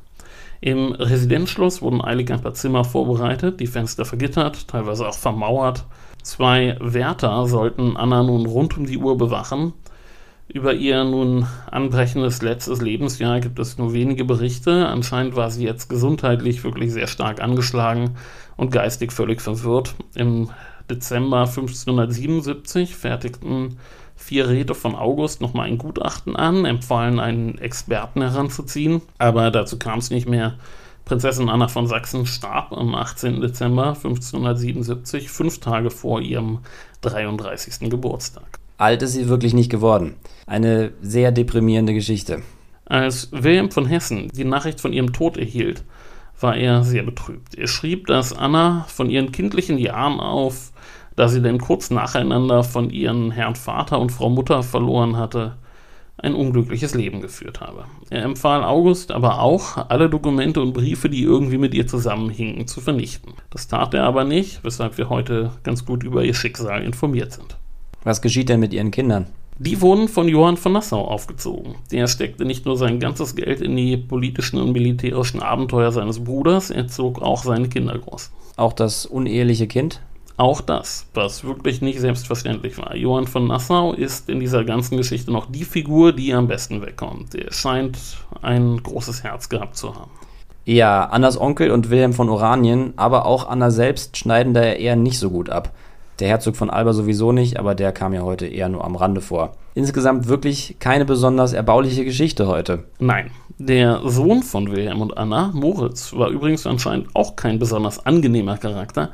[0.60, 5.84] Im Residenzschloss wurden eilig ein paar Zimmer vorbereitet, die Fenster vergittert, teilweise auch vermauert.
[6.22, 9.72] Zwei Wärter sollten Anna nun rund um die Uhr bewachen.
[10.46, 14.86] Über ihr nun anbrechendes letztes Lebensjahr gibt es nur wenige Berichte.
[14.86, 18.16] Anscheinend war sie jetzt gesundheitlich wirklich sehr stark angeschlagen
[18.56, 19.94] und geistig völlig verwirrt.
[20.14, 20.50] Im
[20.90, 23.78] Dezember 1577 fertigten
[24.22, 29.98] vier Räte von August nochmal ein Gutachten an, empfahlen einen Experten heranzuziehen, aber dazu kam
[29.98, 30.54] es nicht mehr.
[31.04, 33.40] Prinzessin Anna von Sachsen starb am 18.
[33.40, 36.60] Dezember 1577, fünf Tage vor ihrem
[37.00, 37.90] 33.
[37.90, 38.60] Geburtstag.
[38.78, 40.14] Alt ist sie wirklich nicht geworden.
[40.46, 42.42] Eine sehr deprimierende Geschichte.
[42.84, 45.82] Als Wilhelm von Hessen die Nachricht von ihrem Tod erhielt,
[46.40, 47.56] war er sehr betrübt.
[47.56, 50.71] Er schrieb, dass Anna von ihren kindlichen Jahren auf,
[51.16, 55.56] da sie denn kurz nacheinander von ihren Herrn Vater und Frau Mutter verloren hatte,
[56.18, 57.84] ein unglückliches Leben geführt habe.
[58.10, 62.80] Er empfahl August aber auch, alle Dokumente und Briefe, die irgendwie mit ihr zusammenhingen, zu
[62.80, 63.32] vernichten.
[63.50, 67.56] Das tat er aber nicht, weshalb wir heute ganz gut über ihr Schicksal informiert sind.
[68.04, 69.26] Was geschieht denn mit ihren Kindern?
[69.58, 71.76] Die wurden von Johann von Nassau aufgezogen.
[71.90, 76.70] Der steckte nicht nur sein ganzes Geld in die politischen und militärischen Abenteuer seines Bruders,
[76.70, 78.30] er zog auch seine Kinder groß.
[78.56, 80.00] Auch das uneheliche Kind?
[80.36, 82.96] Auch das, was wirklich nicht selbstverständlich war.
[82.96, 87.34] Johann von Nassau ist in dieser ganzen Geschichte noch die Figur, die am besten wegkommt.
[87.34, 87.98] Er scheint
[88.40, 90.10] ein großes Herz gehabt zu haben.
[90.64, 95.18] Ja, Annas Onkel und Wilhelm von Oranien, aber auch Anna selbst schneiden da eher nicht
[95.18, 95.72] so gut ab.
[96.20, 99.20] Der Herzog von Alba sowieso nicht, aber der kam ja heute eher nur am Rande
[99.20, 99.56] vor.
[99.74, 102.84] Insgesamt wirklich keine besonders erbauliche Geschichte heute.
[103.00, 108.56] Nein, der Sohn von Wilhelm und Anna, Moritz, war übrigens anscheinend auch kein besonders angenehmer
[108.56, 109.10] Charakter,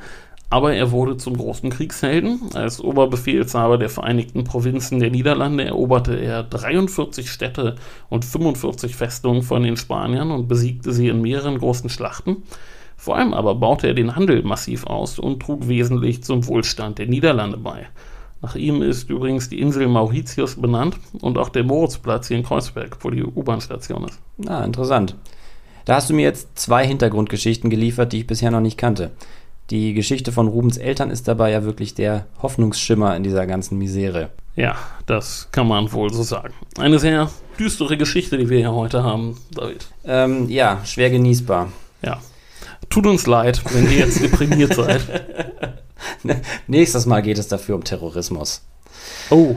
[0.49, 2.49] aber er wurde zum großen Kriegshelden.
[2.53, 7.75] Als Oberbefehlshaber der Vereinigten Provinzen der Niederlande eroberte er 43 Städte
[8.09, 12.43] und 45 Festungen von den Spaniern und besiegte sie in mehreren großen Schlachten.
[12.97, 17.07] Vor allem aber baute er den Handel massiv aus und trug wesentlich zum Wohlstand der
[17.07, 17.87] Niederlande bei.
[18.41, 22.97] Nach ihm ist übrigens die Insel Mauritius benannt und auch der Moritzplatz hier in Kreuzberg,
[23.01, 24.19] wo die U-Bahn-Station ist.
[24.47, 25.15] Ah, interessant.
[25.85, 29.11] Da hast du mir jetzt zwei Hintergrundgeschichten geliefert, die ich bisher noch nicht kannte.
[29.69, 34.29] Die Geschichte von Rubens Eltern ist dabei ja wirklich der Hoffnungsschimmer in dieser ganzen Misere.
[34.55, 36.53] Ja, das kann man wohl so sagen.
[36.77, 39.87] Eine sehr düstere Geschichte, die wir hier heute haben, David.
[40.05, 41.71] Ähm, ja, schwer genießbar.
[42.01, 42.19] Ja,
[42.89, 45.01] Tut uns leid, wenn ihr jetzt deprimiert seid.
[46.67, 48.63] Nächstes Mal geht es dafür um Terrorismus.
[49.29, 49.55] Oh.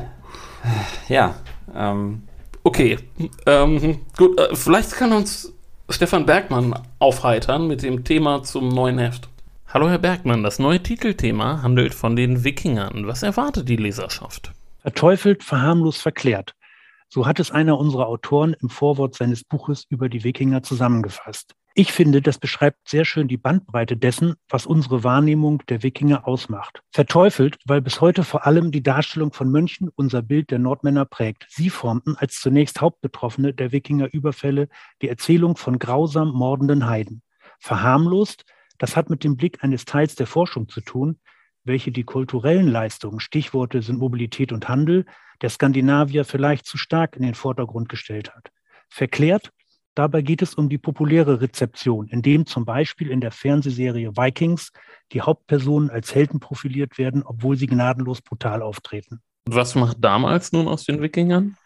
[1.09, 1.37] Ja.
[1.75, 2.25] Ähm.
[2.63, 2.99] Okay.
[3.47, 5.53] Ähm, gut, äh, vielleicht kann uns
[5.89, 9.29] Stefan Bergmann aufheitern mit dem Thema zum neuen Heft.
[9.73, 13.07] Hallo Herr Bergmann, das neue Titelthema handelt von den Wikingern.
[13.07, 14.53] Was erwartet die Leserschaft?
[14.81, 16.55] Verteufelt, verharmlos, verklärt.
[17.09, 21.55] So hat es einer unserer Autoren im Vorwort seines Buches über die Wikinger zusammengefasst.
[21.73, 26.83] Ich finde, das beschreibt sehr schön die Bandbreite dessen, was unsere Wahrnehmung der Wikinger ausmacht.
[26.91, 31.47] Verteufelt, weil bis heute vor allem die Darstellung von Mönchen unser Bild der Nordmänner prägt.
[31.49, 34.69] Sie formten als zunächst Hauptbetroffene der Wikinger-Überfälle
[35.01, 37.23] die Erzählung von grausam mordenden Heiden.
[37.59, 38.45] Verharmlost,
[38.83, 41.21] das hat mit dem Blick eines Teils der Forschung zu tun,
[41.63, 45.07] welche die kulturellen Leistungen, Stichworte sind Mobilität und Handel,
[45.41, 48.51] der Skandinavier vielleicht zu stark in den Vordergrund gestellt hat.
[48.91, 49.53] Verklärt,
[49.95, 54.73] Dabei geht es um die populäre Rezeption, indem zum Beispiel in der Fernsehserie Vikings
[55.13, 59.21] die Hauptpersonen als Helden profiliert werden, obwohl sie gnadenlos brutal auftreten.
[59.45, 61.57] Was macht damals nun aus den Wikingern?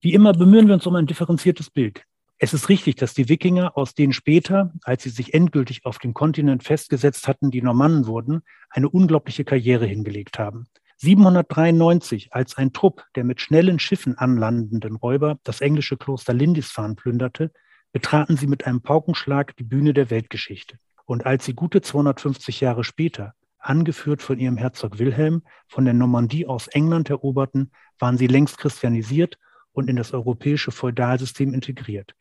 [0.00, 2.02] Wie immer bemühen wir uns um ein differenziertes Bild.
[2.38, 6.14] Es ist richtig, dass die Wikinger, aus denen später, als sie sich endgültig auf dem
[6.14, 10.66] Kontinent festgesetzt hatten, die Normannen wurden, eine unglaubliche Karriere hingelegt haben.
[10.96, 17.52] 793, als ein Trupp der mit schnellen Schiffen anlandenden Räuber das englische Kloster Lindisfarne plünderte,
[17.92, 20.78] betraten sie mit einem Paukenschlag die Bühne der Weltgeschichte.
[21.04, 26.46] Und als sie gute 250 Jahre später, angeführt von ihrem Herzog Wilhelm, von der Normandie
[26.46, 29.38] aus England eroberten, waren sie längst christianisiert
[29.74, 32.14] und in das europäische Feudalsystem integriert.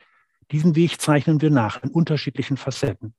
[0.52, 3.14] Diesen Weg zeichnen wir nach in unterschiedlichen Facetten.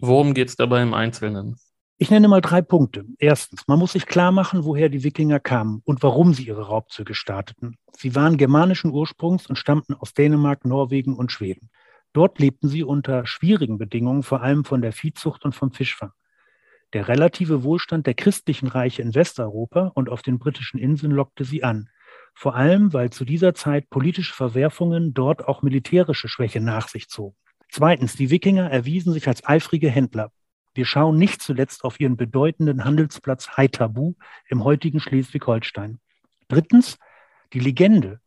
[0.00, 1.56] Worum geht es dabei im Einzelnen?
[2.00, 3.04] Ich nenne mal drei Punkte.
[3.18, 7.14] Erstens, man muss sich klar machen, woher die Wikinger kamen und warum sie ihre Raubzüge
[7.14, 7.76] starteten.
[7.96, 11.70] Sie waren germanischen Ursprungs und stammten aus Dänemark, Norwegen und Schweden.
[12.12, 16.12] Dort lebten sie unter schwierigen Bedingungen, vor allem von der Viehzucht und vom Fischfang.
[16.92, 21.64] Der relative Wohlstand der christlichen Reiche in Westeuropa und auf den britischen Inseln lockte sie
[21.64, 21.90] an.
[22.34, 27.36] Vor allem, weil zu dieser Zeit politische Verwerfungen dort auch militärische Schwäche nach sich zogen.
[27.70, 30.30] Zweitens, die Wikinger erwiesen sich als eifrige Händler.
[30.74, 34.14] Wir schauen nicht zuletzt auf ihren bedeutenden Handelsplatz Haithabu
[34.48, 35.98] im heutigen Schleswig-Holstein.
[36.48, 36.98] Drittens,
[37.52, 38.20] die Legende,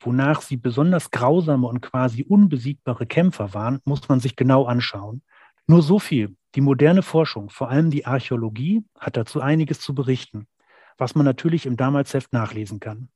[0.00, 5.22] wonach sie besonders grausame und quasi unbesiegbare Kämpfer waren, muss man sich genau anschauen.
[5.66, 6.36] Nur so viel.
[6.54, 10.48] Die moderne Forschung, vor allem die Archäologie, hat dazu einiges zu berichten,
[10.96, 13.10] was man natürlich im Damalsheft nachlesen kann.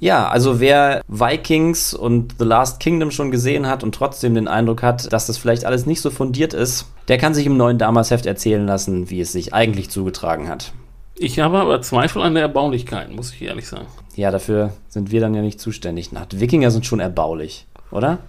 [0.00, 4.82] Ja, also wer Vikings und The Last Kingdom schon gesehen hat und trotzdem den Eindruck
[4.82, 8.24] hat, dass das vielleicht alles nicht so fundiert ist, der kann sich im neuen Damas-Heft
[8.24, 10.72] erzählen lassen, wie es sich eigentlich zugetragen hat.
[11.16, 13.86] Ich habe aber Zweifel an der Erbaulichkeit, muss ich ehrlich sagen.
[14.16, 16.12] Ja, dafür sind wir dann ja nicht zuständig.
[16.12, 18.20] Na, Wikinger sind schon erbaulich, oder?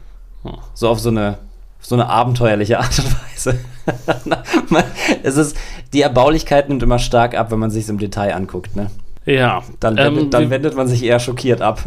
[0.44, 0.58] Hm.
[0.74, 1.38] So auf so eine,
[1.80, 3.60] so eine abenteuerliche Art und Weise.
[5.24, 5.56] es ist,
[5.94, 8.92] die Erbaulichkeit nimmt immer stark ab, wenn man sich es im Detail anguckt, ne?
[9.26, 9.64] Ja.
[9.80, 11.82] Dann, wendet, ähm, dann wendet man sich eher schockiert ab.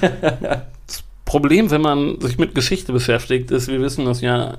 [0.00, 4.58] das Problem, wenn man sich mit Geschichte beschäftigt, ist, wir wissen das ja,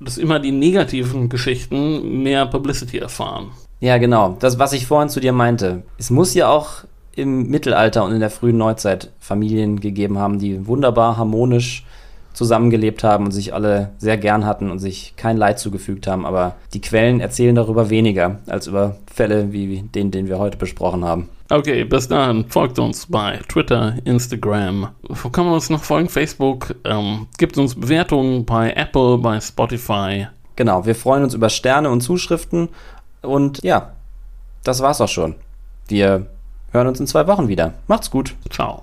[0.00, 3.50] dass immer die negativen Geschichten mehr Publicity erfahren.
[3.80, 4.36] Ja, genau.
[4.40, 5.82] Das, was ich vorhin zu dir meinte.
[5.98, 6.84] Es muss ja auch
[7.14, 11.84] im Mittelalter und in der frühen Neuzeit Familien gegeben haben, die wunderbar harmonisch
[12.34, 16.26] zusammengelebt haben und sich alle sehr gern hatten und sich kein Leid zugefügt haben.
[16.26, 21.04] Aber die Quellen erzählen darüber weniger als über Fälle wie den, den wir heute besprochen
[21.04, 21.30] haben.
[21.48, 22.48] Okay, bis dann.
[22.48, 24.88] Folgt uns bei Twitter, Instagram.
[25.08, 26.08] Wo kann man uns noch folgen?
[26.08, 26.74] Facebook.
[26.84, 30.26] Ähm, gibt uns Bewertungen bei Apple, bei Spotify.
[30.56, 32.70] Genau, wir freuen uns über Sterne und Zuschriften.
[33.22, 33.92] Und ja,
[34.64, 35.36] das war's auch schon.
[35.86, 36.26] Wir
[36.72, 37.74] hören uns in zwei Wochen wieder.
[37.86, 38.34] Macht's gut.
[38.50, 38.82] Ciao.